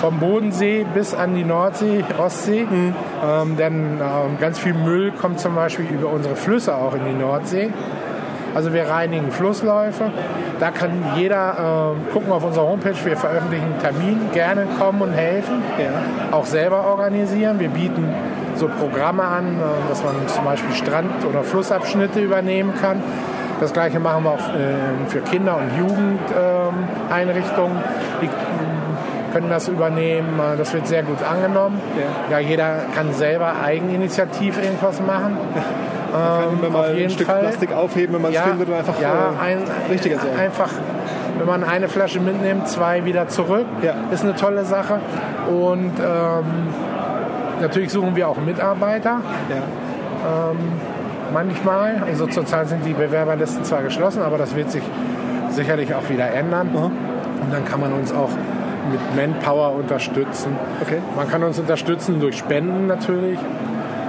vom 0.00 0.18
Bodensee 0.18 0.86
bis 0.94 1.14
an 1.14 1.34
die 1.34 1.44
Nordsee, 1.44 2.02
Ostsee. 2.18 2.64
Mhm. 2.64 2.94
Ähm, 3.22 3.56
denn 3.56 3.74
ähm, 4.00 4.38
ganz 4.40 4.58
viel 4.58 4.74
Müll 4.74 5.12
kommt 5.12 5.38
zum 5.40 5.54
Beispiel 5.54 5.86
über 5.86 6.08
unsere 6.08 6.36
Flüsse 6.36 6.74
auch 6.74 6.94
in 6.94 7.04
die 7.04 7.12
Nordsee. 7.12 7.70
Also 8.54 8.72
wir 8.72 8.88
reinigen 8.88 9.30
Flussläufe. 9.30 10.10
Da 10.58 10.70
kann 10.70 10.90
jeder 11.16 11.94
äh, 12.00 12.12
gucken 12.12 12.32
auf 12.32 12.42
unserer 12.44 12.66
Homepage. 12.66 12.96
Wir 13.04 13.16
veröffentlichen 13.16 13.66
einen 13.66 13.78
Termin, 13.78 14.18
gerne 14.32 14.66
kommen 14.78 15.02
und 15.02 15.12
helfen. 15.12 15.62
Ja. 15.78 15.90
Auch 16.36 16.46
selber 16.46 16.84
organisieren. 16.86 17.60
Wir 17.60 17.68
bieten 17.68 18.08
so 18.56 18.68
Programme 18.68 19.22
an, 19.22 19.46
äh, 19.46 19.88
dass 19.88 20.02
man 20.02 20.14
zum 20.26 20.44
Beispiel 20.44 20.74
Strand- 20.74 21.24
oder 21.28 21.44
Flussabschnitte 21.44 22.20
übernehmen 22.20 22.72
kann. 22.80 23.02
Das 23.60 23.72
gleiche 23.74 24.00
machen 24.00 24.24
wir 24.24 24.30
auch 24.30 24.48
äh, 24.54 24.74
für 25.08 25.20
Kinder- 25.20 25.58
und 25.58 25.70
Jugendeinrichtungen. 25.78 27.76
die 28.22 28.28
können 29.32 29.48
das 29.48 29.68
übernehmen. 29.68 30.38
Äh, 30.38 30.56
das 30.56 30.72
wird 30.72 30.86
sehr 30.86 31.02
gut 31.02 31.22
angenommen. 31.22 31.80
Ja, 32.30 32.38
ja 32.38 32.48
jeder 32.48 32.76
kann 32.94 33.12
selber 33.12 33.54
eigeninitiativ 33.62 34.62
irgendwas 34.62 35.00
machen. 35.00 35.36
Ähm, 36.12 36.58
wenn 36.60 36.72
man 36.72 36.84
ein 36.86 37.10
Stück 37.10 37.28
Fall. 37.28 37.40
Plastik 37.40 37.72
aufheben, 37.72 38.16
wenn 38.16 38.22
man 38.22 38.32
es 38.32 38.36
ja, 38.36 38.42
findet 38.42 38.68
und 38.68 38.74
einfach 38.74 39.00
ja, 39.00 39.32
äh, 39.32 39.44
ein, 39.44 39.58
richtiger 39.88 40.18
sein. 40.18 40.36
Einfach, 40.36 40.68
wenn 41.38 41.46
man 41.46 41.62
eine 41.62 41.88
Flasche 41.88 42.18
mitnimmt, 42.18 42.66
zwei 42.66 43.04
wieder 43.04 43.28
zurück, 43.28 43.66
ja. 43.80 43.94
ist 44.10 44.24
eine 44.24 44.34
tolle 44.34 44.64
Sache. 44.64 44.98
Und 45.48 45.92
ähm, 46.00 46.44
natürlich 47.60 47.92
suchen 47.92 48.16
wir 48.16 48.28
auch 48.28 48.38
Mitarbeiter. 48.38 49.20
Ja. 49.48 50.50
Ähm, 50.50 50.58
manchmal. 51.32 52.02
Also 52.06 52.26
zurzeit 52.26 52.68
sind 52.68 52.84
die 52.84 52.92
Bewerberlisten 52.92 53.64
zwar 53.64 53.82
geschlossen, 53.82 54.22
aber 54.22 54.38
das 54.38 54.56
wird 54.56 54.70
sich 54.70 54.82
sicherlich 55.50 55.94
auch 55.94 56.08
wieder 56.08 56.32
ändern. 56.32 56.70
Mhm. 56.72 56.84
Und 57.42 57.52
dann 57.52 57.64
kann 57.64 57.80
man 57.80 57.92
uns 57.92 58.12
auch 58.12 58.30
mit 58.90 59.16
Manpower 59.16 59.74
unterstützen. 59.74 60.56
Okay. 60.82 60.98
Man 61.16 61.28
kann 61.28 61.42
uns 61.42 61.58
unterstützen 61.58 62.20
durch 62.20 62.38
Spenden 62.38 62.86
natürlich 62.86 63.38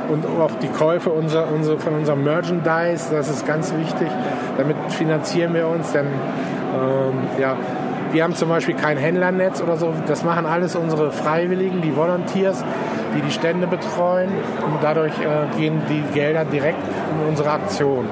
und 0.10 0.26
auch 0.26 0.52
die 0.62 0.68
Käufe 0.68 1.10
unser, 1.10 1.48
unser, 1.52 1.80
von 1.80 1.94
unserem 1.94 2.24
Merchandise, 2.24 3.10
das 3.12 3.30
ist 3.30 3.48
ganz 3.48 3.74
wichtig. 3.74 4.08
Damit 4.58 4.76
finanzieren 4.90 5.54
wir 5.54 5.68
uns, 5.68 5.92
denn 5.92 6.08
ähm, 6.08 7.14
ja, 7.40 7.56
wir 8.12 8.24
haben 8.24 8.36
zum 8.36 8.50
Beispiel 8.50 8.76
kein 8.76 8.98
Händlernetz 8.98 9.62
oder 9.62 9.78
so. 9.78 9.94
Das 10.08 10.24
machen 10.24 10.46
alles 10.46 10.76
unsere 10.76 11.12
Freiwilligen, 11.12 11.82
die 11.82 11.96
Volunteers, 11.96 12.64
die 13.16 13.22
die 13.22 13.32
Stände 13.32 13.68
betreuen. 13.68 14.30
Und 14.66 14.80
dadurch 14.82 15.14
äh, 15.22 15.58
gehen 15.58 15.82
die 15.90 16.02
Gelder 16.14 16.44
direkt 16.44 16.84
in 16.86 17.30
unsere 17.30 17.52
Aktion. 17.52 18.06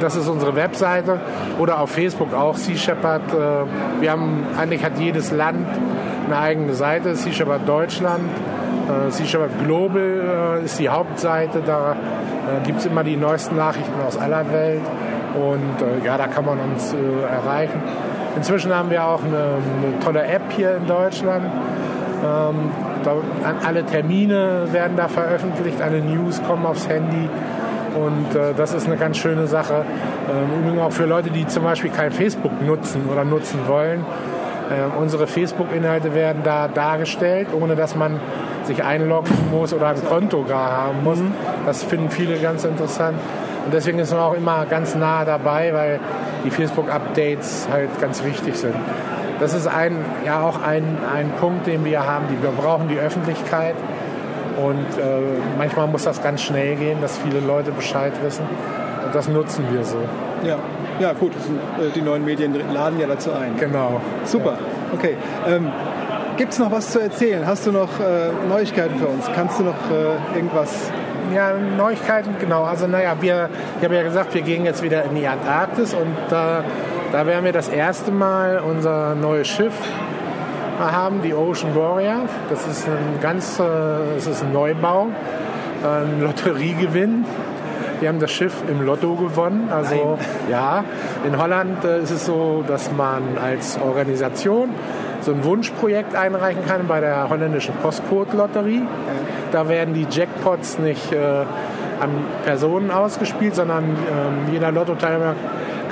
das 0.00 0.16
ist 0.16 0.28
unsere 0.28 0.54
Webseite 0.54 1.18
oder 1.58 1.80
auf 1.80 1.90
Facebook 1.90 2.32
auch 2.32 2.56
Sea 2.56 2.76
Shepherd. 2.76 3.22
Äh, 3.32 4.00
wir 4.00 4.10
haben 4.10 4.46
eigentlich 4.56 4.84
hat 4.84 4.98
jedes 4.98 5.32
Land 5.32 5.66
eine 6.26 6.38
eigene 6.38 6.74
Seite, 6.74 7.14
Sea 7.16 7.32
Shepherd 7.32 7.68
Deutschland. 7.68 8.30
Äh, 8.88 9.10
sea 9.10 9.26
Shepherd 9.26 9.64
Global 9.64 10.58
äh, 10.60 10.64
ist 10.64 10.78
die 10.78 10.88
Hauptseite, 10.88 11.62
da 11.64 11.96
gibt 12.64 12.80
es 12.80 12.86
immer 12.86 13.04
die 13.04 13.16
neuesten 13.16 13.56
Nachrichten 13.56 14.00
aus 14.04 14.16
aller 14.16 14.50
Welt 14.50 14.80
und 15.34 16.04
ja, 16.04 16.16
da 16.16 16.26
kann 16.26 16.44
man 16.44 16.58
uns 16.58 16.92
erreichen. 17.30 17.80
Inzwischen 18.34 18.74
haben 18.74 18.90
wir 18.90 19.04
auch 19.04 19.22
eine, 19.22 19.36
eine 19.36 20.00
tolle 20.02 20.24
App 20.24 20.42
hier 20.56 20.76
in 20.76 20.86
Deutschland. 20.86 21.44
Ähm, 21.44 22.70
da, 23.04 23.14
alle 23.66 23.84
Termine 23.84 24.66
werden 24.72 24.96
da 24.96 25.08
veröffentlicht, 25.08 25.80
alle 25.80 26.00
News 26.00 26.42
kommen 26.46 26.66
aufs 26.66 26.88
Handy. 26.88 27.28
Und 27.94 28.34
äh, 28.34 28.54
das 28.56 28.74
ist 28.74 28.86
eine 28.86 28.96
ganz 28.96 29.16
schöne 29.16 29.46
Sache. 29.46 29.84
Ähm, 30.30 30.60
übrigens 30.60 30.82
auch 30.82 30.92
für 30.92 31.06
Leute, 31.06 31.30
die 31.30 31.46
zum 31.46 31.64
Beispiel 31.64 31.90
kein 31.90 32.12
Facebook 32.12 32.52
nutzen 32.62 33.08
oder 33.10 33.24
nutzen 33.24 33.60
wollen. 33.66 34.04
Äh, 34.70 34.98
unsere 35.00 35.26
Facebook-Inhalte 35.26 36.14
werden 36.14 36.42
da 36.44 36.68
dargestellt, 36.68 37.48
ohne 37.52 37.74
dass 37.74 37.96
man 37.96 38.20
sich 38.64 38.84
einloggen 38.84 39.34
muss 39.50 39.72
oder 39.72 39.88
ein 39.88 40.04
Konto 40.04 40.44
gar 40.44 40.70
haben 40.70 41.02
muss. 41.02 41.18
Mhm. 41.18 41.32
Das 41.66 41.82
finden 41.82 42.10
viele 42.10 42.36
ganz 42.38 42.64
interessant. 42.64 43.18
Und 43.64 43.74
deswegen 43.74 43.98
ist 43.98 44.12
man 44.12 44.20
auch 44.20 44.34
immer 44.34 44.64
ganz 44.66 44.94
nah 44.94 45.24
dabei, 45.24 45.72
weil 45.74 46.00
die 46.44 46.50
Facebook-Updates 46.50 47.68
halt 47.70 48.00
ganz 48.00 48.24
wichtig 48.24 48.56
sind. 48.56 48.74
Das 49.38 49.54
ist 49.54 49.66
ein, 49.66 49.96
ja 50.24 50.42
auch 50.42 50.62
ein, 50.62 50.98
ein 51.14 51.30
Punkt, 51.40 51.66
den 51.66 51.84
wir 51.84 52.06
haben. 52.06 52.26
Die, 52.30 52.42
wir 52.42 52.50
brauchen 52.50 52.88
die 52.88 52.98
Öffentlichkeit. 52.98 53.74
Und 54.62 54.98
äh, 54.98 55.20
manchmal 55.56 55.86
muss 55.86 56.04
das 56.04 56.22
ganz 56.22 56.42
schnell 56.42 56.76
gehen, 56.76 57.00
dass 57.00 57.18
viele 57.18 57.40
Leute 57.40 57.72
Bescheid 57.72 58.12
wissen. 58.22 58.44
Und 59.04 59.14
das 59.14 59.28
nutzen 59.28 59.64
wir 59.70 59.84
so. 59.84 59.98
Ja, 60.44 60.58
ja 60.98 61.12
gut, 61.12 61.32
äh, 61.32 61.90
die 61.94 62.02
neuen 62.02 62.24
Medien 62.24 62.54
laden 62.72 62.98
ja 62.98 63.06
dazu 63.06 63.32
ein. 63.32 63.56
Genau. 63.58 64.00
Super, 64.24 64.52
ja. 64.52 64.94
okay. 64.94 65.16
Ähm, 65.48 65.70
Gibt 66.36 66.52
es 66.52 66.58
noch 66.58 66.70
was 66.70 66.90
zu 66.90 67.00
erzählen? 67.00 67.46
Hast 67.46 67.66
du 67.66 67.72
noch 67.72 68.00
äh, 68.00 68.30
Neuigkeiten 68.48 68.98
für 68.98 69.08
uns? 69.08 69.26
Kannst 69.34 69.58
du 69.58 69.64
noch 69.64 69.74
äh, 69.90 70.36
irgendwas 70.36 70.90
ja, 71.34 71.52
Neuigkeiten, 71.76 72.36
genau. 72.40 72.64
Also 72.64 72.86
naja, 72.86 73.16
wir, 73.20 73.50
ich 73.78 73.84
habe 73.84 73.94
ja 73.94 74.02
gesagt, 74.02 74.34
wir 74.34 74.42
gehen 74.42 74.64
jetzt 74.64 74.82
wieder 74.82 75.04
in 75.04 75.14
die 75.14 75.26
Antarktis 75.26 75.94
und 75.94 76.16
da, 76.30 76.64
da 77.12 77.26
werden 77.26 77.44
wir 77.44 77.52
das 77.52 77.68
erste 77.68 78.10
Mal 78.10 78.60
unser 78.60 79.14
neues 79.14 79.48
Schiff 79.48 79.74
haben, 80.80 81.22
die 81.22 81.34
Ocean 81.34 81.74
Warrior. 81.74 82.28
Das 82.48 82.66
ist 82.66 82.86
ein 82.86 83.20
ganz, 83.20 83.58
äh, 83.58 83.64
das 84.14 84.26
ist 84.26 84.42
ein 84.42 84.52
Neubau, 84.52 85.08
ein 85.84 86.22
Lotteriegewinn. 86.22 87.24
Wir 88.00 88.08
haben 88.08 88.18
das 88.18 88.30
Schiff 88.30 88.54
im 88.66 88.84
Lotto 88.84 89.14
gewonnen. 89.14 89.68
Also 89.70 90.16
Nein. 90.18 90.26
ja, 90.50 90.84
in 91.26 91.36
Holland 91.36 91.84
äh, 91.84 92.00
ist 92.02 92.10
es 92.10 92.26
so, 92.26 92.64
dass 92.66 92.90
man 92.92 93.22
als 93.42 93.78
Organisation 93.80 94.70
so 95.20 95.32
ein 95.32 95.44
Wunschprojekt 95.44 96.14
einreichen 96.14 96.64
kann 96.66 96.86
bei 96.86 97.00
der 97.00 97.28
holländischen 97.28 97.74
Postcode-Lotterie. 97.82 98.82
Da 99.52 99.68
werden 99.68 99.92
die 99.94 100.06
Jackpots 100.10 100.78
nicht 100.78 101.12
äh, 101.12 101.18
an 102.00 102.10
Personen 102.44 102.90
ausgespielt, 102.90 103.54
sondern 103.54 103.84
äh, 103.84 104.52
jeder 104.52 104.72
Lottoteilnehmer 104.72 105.34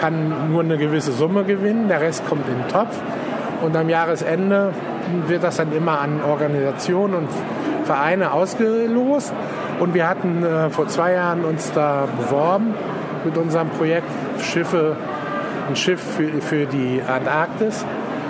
kann 0.00 0.50
nur 0.50 0.62
eine 0.62 0.78
gewisse 0.78 1.12
Summe 1.12 1.44
gewinnen, 1.44 1.88
der 1.88 2.00
Rest 2.00 2.26
kommt 2.28 2.48
in 2.48 2.54
den 2.54 2.68
Topf. 2.68 2.96
Und 3.62 3.76
am 3.76 3.88
Jahresende 3.88 4.72
wird 5.26 5.42
das 5.42 5.56
dann 5.56 5.72
immer 5.72 6.00
an 6.00 6.20
Organisationen 6.22 7.14
und 7.14 7.28
Vereine 7.84 8.32
ausgelost. 8.32 9.32
Und 9.80 9.94
wir 9.94 10.08
hatten 10.08 10.44
äh, 10.44 10.70
vor 10.70 10.88
zwei 10.88 11.12
Jahren 11.12 11.44
uns 11.44 11.72
da 11.72 12.06
beworben 12.18 12.74
mit 13.24 13.36
unserem 13.36 13.68
Projekt 13.70 14.08
Schiffe, 14.40 14.96
ein 15.68 15.76
Schiff 15.76 16.00
für, 16.00 16.40
für 16.40 16.66
die 16.66 17.00
Antarktis 17.06 17.84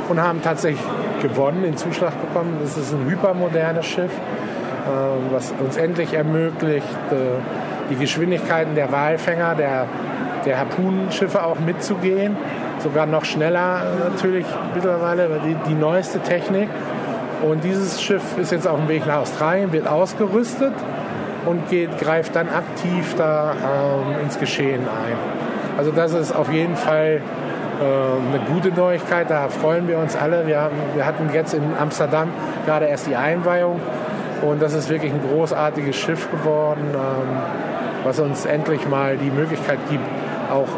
und 0.08 0.20
haben 0.20 0.42
tatsächlich 0.42 0.84
gewonnen, 1.22 1.62
den 1.62 1.76
Zuschlag 1.76 2.12
bekommen. 2.20 2.58
Das 2.62 2.76
ist 2.76 2.92
ein 2.92 3.08
hypermodernes 3.08 3.86
Schiff, 3.86 4.10
äh, 4.10 5.32
was 5.32 5.52
uns 5.58 5.76
endlich 5.76 6.14
ermöglicht, 6.14 6.86
äh, 7.10 7.90
die 7.90 7.96
Geschwindigkeiten 7.96 8.74
der 8.74 8.92
Walfänger, 8.92 9.54
der, 9.54 9.86
der 10.48 10.58
Harpunenschiffe 10.58 11.44
auch 11.44 11.60
mitzugehen. 11.60 12.36
Sogar 12.80 13.06
noch 13.06 13.24
schneller 13.24 13.82
natürlich 14.10 14.46
mittlerweile, 14.74 15.28
die, 15.44 15.56
die 15.68 15.74
neueste 15.74 16.20
Technik. 16.20 16.68
Und 17.42 17.62
dieses 17.62 18.02
Schiff 18.02 18.36
ist 18.38 18.50
jetzt 18.50 18.66
auf 18.66 18.78
dem 18.78 18.88
Weg 18.88 19.06
nach 19.06 19.18
Australien, 19.18 19.72
wird 19.72 19.86
ausgerüstet 19.86 20.72
und 21.46 21.68
geht, 21.68 21.98
greift 21.98 22.34
dann 22.34 22.48
aktiv 22.48 23.14
da 23.16 23.52
ähm, 23.52 24.24
ins 24.24 24.38
Geschehen 24.38 24.80
ein. 24.80 25.16
Also 25.76 25.92
das 25.92 26.12
ist 26.12 26.34
auf 26.34 26.52
jeden 26.52 26.76
Fall 26.76 27.20
äh, 27.80 27.84
eine 27.84 28.44
gute 28.52 28.70
Neuigkeit, 28.70 29.30
da 29.30 29.48
freuen 29.48 29.86
wir 29.86 29.98
uns 29.98 30.16
alle. 30.16 30.46
Wir, 30.46 30.60
haben, 30.60 30.74
wir 30.94 31.06
hatten 31.06 31.30
jetzt 31.32 31.54
in 31.54 31.62
Amsterdam 31.78 32.30
gerade 32.66 32.86
erst 32.86 33.06
die 33.06 33.14
Einweihung 33.14 33.80
und 34.42 34.60
das 34.60 34.74
ist 34.74 34.88
wirklich 34.88 35.12
ein 35.12 35.20
großartiges 35.30 35.94
Schiff 35.94 36.28
geworden, 36.30 36.82
ähm, 36.94 37.38
was 38.02 38.18
uns 38.18 38.46
endlich 38.46 38.88
mal 38.88 39.16
die 39.16 39.30
Möglichkeit 39.30 39.78
gibt, 39.90 40.04
auch 40.50 40.68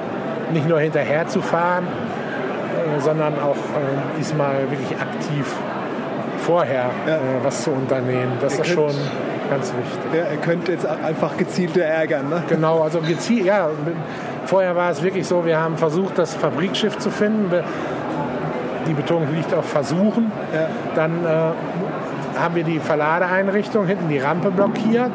nicht 0.53 0.69
nur 0.69 0.81
hinterher 0.81 1.27
zu 1.27 1.43
fahren, 1.43 1.87
äh, 1.87 3.01
sondern 3.01 3.35
auch 3.39 3.57
äh, 3.57 4.19
diesmal 4.19 4.71
wirklich 4.71 4.99
aktiv 5.01 5.47
vorher 6.41 6.91
ja. 7.07 7.19
was 7.43 7.63
zu 7.63 7.71
unternehmen. 7.71 8.33
Das 8.41 8.59
ist 8.59 8.67
schon 8.67 8.95
ganz 9.51 9.73
wichtig. 9.73 10.15
Ja, 10.15 10.25
er 10.25 10.37
könnte 10.37 10.73
jetzt 10.73 10.87
einfach 10.87 11.37
gezielter 11.37 11.83
ärgern. 11.83 12.29
Ne? 12.29 12.43
Genau, 12.49 12.81
also 12.81 13.01
gezielt, 13.01 13.45
ja. 13.45 13.69
Vorher 14.47 14.75
war 14.75 14.91
es 14.91 15.03
wirklich 15.03 15.27
so, 15.27 15.45
wir 15.45 15.61
haben 15.61 15.77
versucht, 15.77 16.19
das 16.19 16.35
Fabrikschiff 16.35 16.99
zu 16.99 17.11
finden. 17.11 17.53
Die 18.89 18.95
Betonung 18.95 19.29
liegt 19.35 19.53
auf 19.55 19.67
Versuchen. 19.67 20.33
Ja. 20.55 20.69
Dann 20.95 21.25
äh, 21.25 22.39
haben 22.41 22.55
wir 22.55 22.65
die 22.65 22.79
Verladeeinrichtung 22.79 23.87
hinten 23.87 24.09
die 24.09 24.19
Rampe 24.19 24.51
blockiert, 24.51 25.13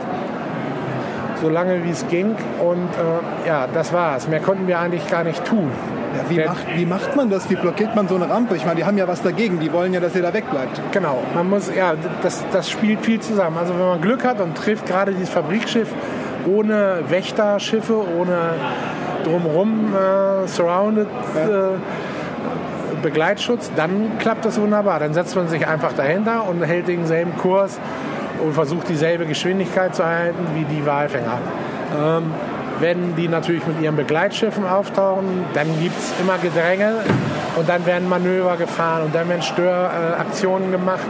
so 1.41 1.49
lange 1.49 1.83
wie 1.83 1.91
es 1.91 2.07
ging. 2.07 2.35
Und 2.61 2.89
äh, 2.93 3.47
ja, 3.47 3.67
das 3.73 3.93
war's. 3.93 4.27
Mehr 4.27 4.39
konnten 4.39 4.67
wir 4.67 4.79
eigentlich 4.79 5.07
gar 5.07 5.23
nicht 5.23 5.43
tun. 5.45 5.71
Ja, 6.15 6.29
wie, 6.29 6.45
macht, 6.45 6.65
wie, 6.75 6.85
macht, 6.85 7.15
man 7.15 7.29
das? 7.29 7.49
Wie 7.49 7.55
blockiert 7.55 7.95
man 7.95 8.07
so 8.07 8.15
eine 8.15 8.29
Rampe? 8.29 8.55
Ich 8.55 8.65
meine, 8.65 8.77
die 8.77 8.85
haben 8.85 8.97
ja 8.97 9.07
was 9.07 9.21
dagegen. 9.21 9.59
Die 9.59 9.71
wollen 9.73 9.93
ja, 9.93 9.99
dass 9.99 10.15
ihr 10.15 10.21
da 10.21 10.33
wegbleibt. 10.33 10.79
Genau. 10.91 11.19
Man 11.33 11.49
muss, 11.49 11.73
ja, 11.73 11.95
das, 12.21 12.43
das 12.51 12.69
spielt 12.69 13.01
viel 13.01 13.19
zusammen. 13.19 13.57
Also 13.57 13.73
wenn 13.73 13.85
man 13.85 14.01
Glück 14.01 14.23
hat 14.23 14.39
und 14.39 14.55
trifft 14.55 14.85
gerade 14.85 15.13
dieses 15.13 15.29
Fabrikschiff 15.29 15.89
ohne 16.47 16.99
Wächterschiffe, 17.09 17.95
ohne 18.17 18.53
drumherum 19.23 19.93
äh, 19.93 20.47
surrounded 20.47 21.07
ja. 21.35 21.73
äh, 21.73 21.77
Begleitschutz, 23.01 23.71
dann 23.75 24.17
klappt 24.19 24.45
das 24.45 24.59
wunderbar. 24.59 24.99
Dann 24.99 25.13
setzt 25.13 25.35
man 25.35 25.47
sich 25.47 25.67
einfach 25.67 25.93
dahinter 25.93 26.47
und 26.47 26.63
hält 26.63 26.87
denselben 26.87 27.35
Kurs 27.37 27.79
und 28.43 28.53
versucht 28.53 28.89
dieselbe 28.89 29.25
Geschwindigkeit 29.25 29.95
zu 29.95 30.03
erhalten 30.03 30.45
wie 30.53 30.65
die 30.65 30.85
Walfänger. 30.85 31.39
Ähm, 31.97 32.33
wenn 32.79 33.15
die 33.15 33.27
natürlich 33.27 33.65
mit 33.65 33.81
ihren 33.81 33.95
Begleitschiffen 33.95 34.65
auftauchen, 34.65 35.45
dann 35.53 35.67
gibt 35.79 35.97
es 35.97 36.13
immer 36.19 36.37
Gedränge 36.37 36.95
und 37.55 37.69
dann 37.69 37.85
werden 37.85 38.09
Manöver 38.09 38.57
gefahren 38.57 39.03
und 39.03 39.15
dann 39.15 39.29
werden 39.29 39.41
Störaktionen 39.41 40.71
gemacht. 40.71 41.05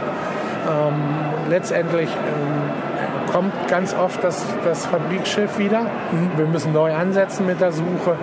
Ähm, 0.68 1.50
letztendlich 1.50 2.08
ähm, 2.08 3.32
kommt 3.32 3.68
ganz 3.68 3.94
oft 3.94 4.22
das, 4.22 4.44
das 4.64 4.86
Fabrikschiff 4.86 5.58
wieder. 5.58 5.82
Mhm. 5.82 6.30
Wir 6.36 6.46
müssen 6.46 6.72
neu 6.72 6.94
ansetzen 6.94 7.46
mit 7.46 7.60
der 7.60 7.72
Suche. 7.72 8.16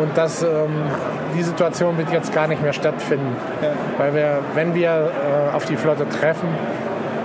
Und 0.00 0.16
das, 0.16 0.42
ähm, 0.42 0.70
die 1.36 1.42
Situation 1.42 1.98
wird 1.98 2.10
jetzt 2.10 2.32
gar 2.32 2.46
nicht 2.46 2.62
mehr 2.62 2.72
stattfinden. 2.72 3.36
Ja. 3.60 3.68
Weil 3.98 4.14
wir, 4.14 4.38
wenn 4.54 4.74
wir 4.74 4.90
äh, 4.90 5.54
auf 5.54 5.66
die 5.66 5.76
Flotte 5.76 6.08
treffen, 6.08 6.48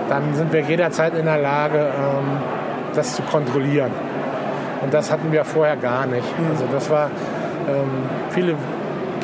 dann 0.08 0.34
sind 0.34 0.52
wir 0.52 0.60
jederzeit 0.60 1.14
in 1.14 1.24
der 1.24 1.38
Lage, 1.38 1.78
ähm, 1.78 2.42
das 2.94 3.16
zu 3.16 3.22
kontrollieren. 3.22 3.90
Und 4.82 4.92
das 4.94 5.10
hatten 5.10 5.32
wir 5.32 5.44
vorher 5.44 5.74
gar 5.76 6.06
nicht. 6.06 6.38
Mhm. 6.38 6.50
Also 6.50 6.66
das 6.72 6.88
war, 6.90 7.10
ähm, 7.68 8.04
viele 8.30 8.54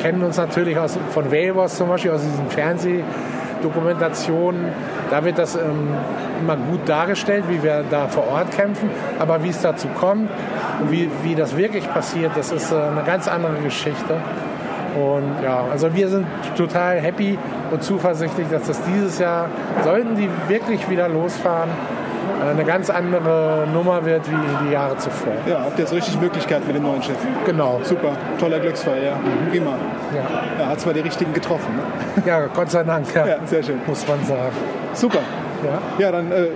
kennen 0.01 0.21
uns 0.23 0.37
natürlich 0.37 0.77
aus, 0.77 0.97
von 1.11 1.31
Whaleboss 1.31 1.77
zum 1.77 1.87
Beispiel, 1.89 2.11
aus 2.11 2.21
diesen 2.21 2.49
Fernsehdokumentationen. 2.49 4.65
Da 5.09 5.23
wird 5.23 5.39
das 5.39 5.55
ähm, 5.55 5.95
immer 6.41 6.57
gut 6.57 6.87
dargestellt, 6.87 7.45
wie 7.49 7.63
wir 7.63 7.83
da 7.89 8.07
vor 8.07 8.27
Ort 8.27 8.51
kämpfen. 8.51 8.91
Aber 9.19 9.43
wie 9.43 9.49
es 9.49 9.61
dazu 9.61 9.87
kommt 9.87 10.29
und 10.81 10.91
wie, 10.91 11.09
wie 11.23 11.33
das 11.35 11.57
wirklich 11.57 11.91
passiert, 11.91 12.31
das 12.35 12.51
ist 12.51 12.71
äh, 12.71 12.75
eine 12.75 13.01
ganz 13.05 13.27
andere 13.27 13.55
Geschichte. 13.63 14.17
Und 14.95 15.43
ja, 15.43 15.65
also 15.71 15.93
wir 15.93 16.07
sind 16.07 16.25
total 16.57 16.99
happy 16.99 17.37
und 17.71 17.83
zuversichtlich, 17.83 18.47
dass 18.49 18.67
das 18.67 18.81
dieses 18.83 19.19
Jahr, 19.19 19.49
sollten 19.83 20.15
die 20.15 20.29
wirklich 20.47 20.89
wieder 20.89 21.09
losfahren, 21.09 21.69
eine 22.41 22.63
ganz 22.63 22.89
andere 22.89 23.67
Nummer 23.73 24.05
wird 24.05 24.29
wie 24.29 24.65
die 24.65 24.71
Jahre 24.71 24.97
zuvor. 24.97 25.33
Ja, 25.47 25.61
habt 25.61 25.77
ihr 25.77 25.85
jetzt 25.85 25.93
richtig 25.93 26.19
Möglichkeit 26.19 26.65
mit 26.65 26.75
dem 26.75 26.83
neuen 26.83 27.01
Schiff? 27.01 27.17
Genau. 27.45 27.79
Super, 27.83 28.11
toller 28.39 28.59
Glücksfall, 28.59 29.03
ja. 29.03 29.15
Mhm. 29.15 29.51
Prima. 29.51 29.71
Ja. 30.13 30.63
ja 30.63 30.69
hat 30.69 30.79
zwar 30.79 30.93
die 30.93 30.99
richtigen 31.01 31.33
getroffen. 31.33 31.75
Ne? 31.75 32.23
Ja, 32.25 32.47
Gott 32.47 32.71
sei 32.71 32.83
Dank, 32.83 33.13
ja. 33.13 33.25
ja. 33.25 33.37
Sehr 33.45 33.63
schön. 33.63 33.79
Muss 33.85 34.07
man 34.07 34.23
sagen. 34.25 34.55
Super. 34.93 35.19
Ja, 35.63 36.05
ja 36.05 36.11
dann 36.11 36.31
äh, 36.31 36.47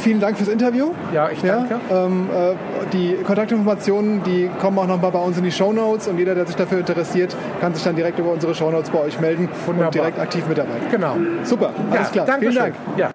vielen 0.00 0.20
Dank 0.20 0.36
fürs 0.36 0.48
Interview. 0.48 0.92
Ja, 1.12 1.30
ich 1.30 1.40
danke. 1.40 1.80
Ja, 1.88 2.06
ähm, 2.06 2.28
äh, 2.32 2.54
die 2.92 3.16
Kontaktinformationen, 3.24 4.22
die 4.22 4.50
kommen 4.60 4.78
auch 4.78 4.86
nochmal 4.86 5.10
bei 5.10 5.18
uns 5.18 5.38
in 5.38 5.44
die 5.44 5.52
Show 5.52 5.72
Notes 5.72 6.08
und 6.08 6.18
jeder, 6.18 6.34
der 6.34 6.46
sich 6.46 6.56
dafür 6.56 6.78
interessiert, 6.78 7.34
kann 7.60 7.74
sich 7.74 7.84
dann 7.84 7.96
direkt 7.96 8.18
über 8.18 8.32
unsere 8.32 8.54
Show 8.54 8.70
Notes 8.70 8.90
bei 8.90 9.00
euch 9.00 9.20
melden 9.20 9.48
Wunderbar. 9.66 9.86
und 9.86 9.94
direkt 9.94 10.18
aktiv 10.18 10.46
mitarbeiten. 10.46 10.90
Genau. 10.90 11.16
Super, 11.44 11.72
alles 11.90 12.06
ja, 12.06 12.12
klar. 12.12 12.26
Danke 12.26 12.50
vielen 12.50 12.54
Dank. 12.54 12.74
Ja. 12.96 13.10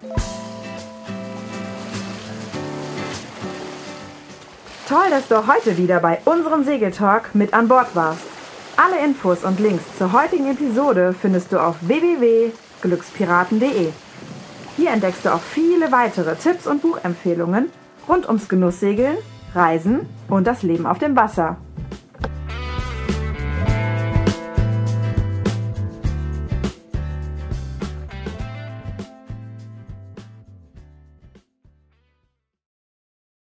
Toll, 4.88 5.10
dass 5.10 5.26
du 5.26 5.48
heute 5.48 5.76
wieder 5.78 5.98
bei 5.98 6.20
unserem 6.24 6.62
Segeltalk 6.64 7.34
mit 7.34 7.52
an 7.52 7.66
Bord 7.66 7.88
warst. 7.94 8.20
Alle 8.76 9.04
Infos 9.04 9.42
und 9.42 9.58
Links 9.58 9.82
zur 9.98 10.12
heutigen 10.12 10.48
Episode 10.50 11.12
findest 11.20 11.50
du 11.50 11.58
auf 11.58 11.74
www.glückspiraten.de. 11.80 13.88
Hier 14.76 14.90
entdeckst 14.90 15.24
du 15.24 15.32
auch 15.32 15.40
viele 15.40 15.90
weitere 15.90 16.36
Tipps 16.36 16.66
und 16.66 16.82
Buchempfehlungen 16.82 17.70
rund 18.06 18.26
ums 18.26 18.46
Genusssegeln, 18.46 19.16
Reisen 19.54 20.06
und 20.28 20.46
das 20.46 20.62
Leben 20.62 20.86
auf 20.86 20.98
dem 20.98 21.16
Wasser. 21.16 21.56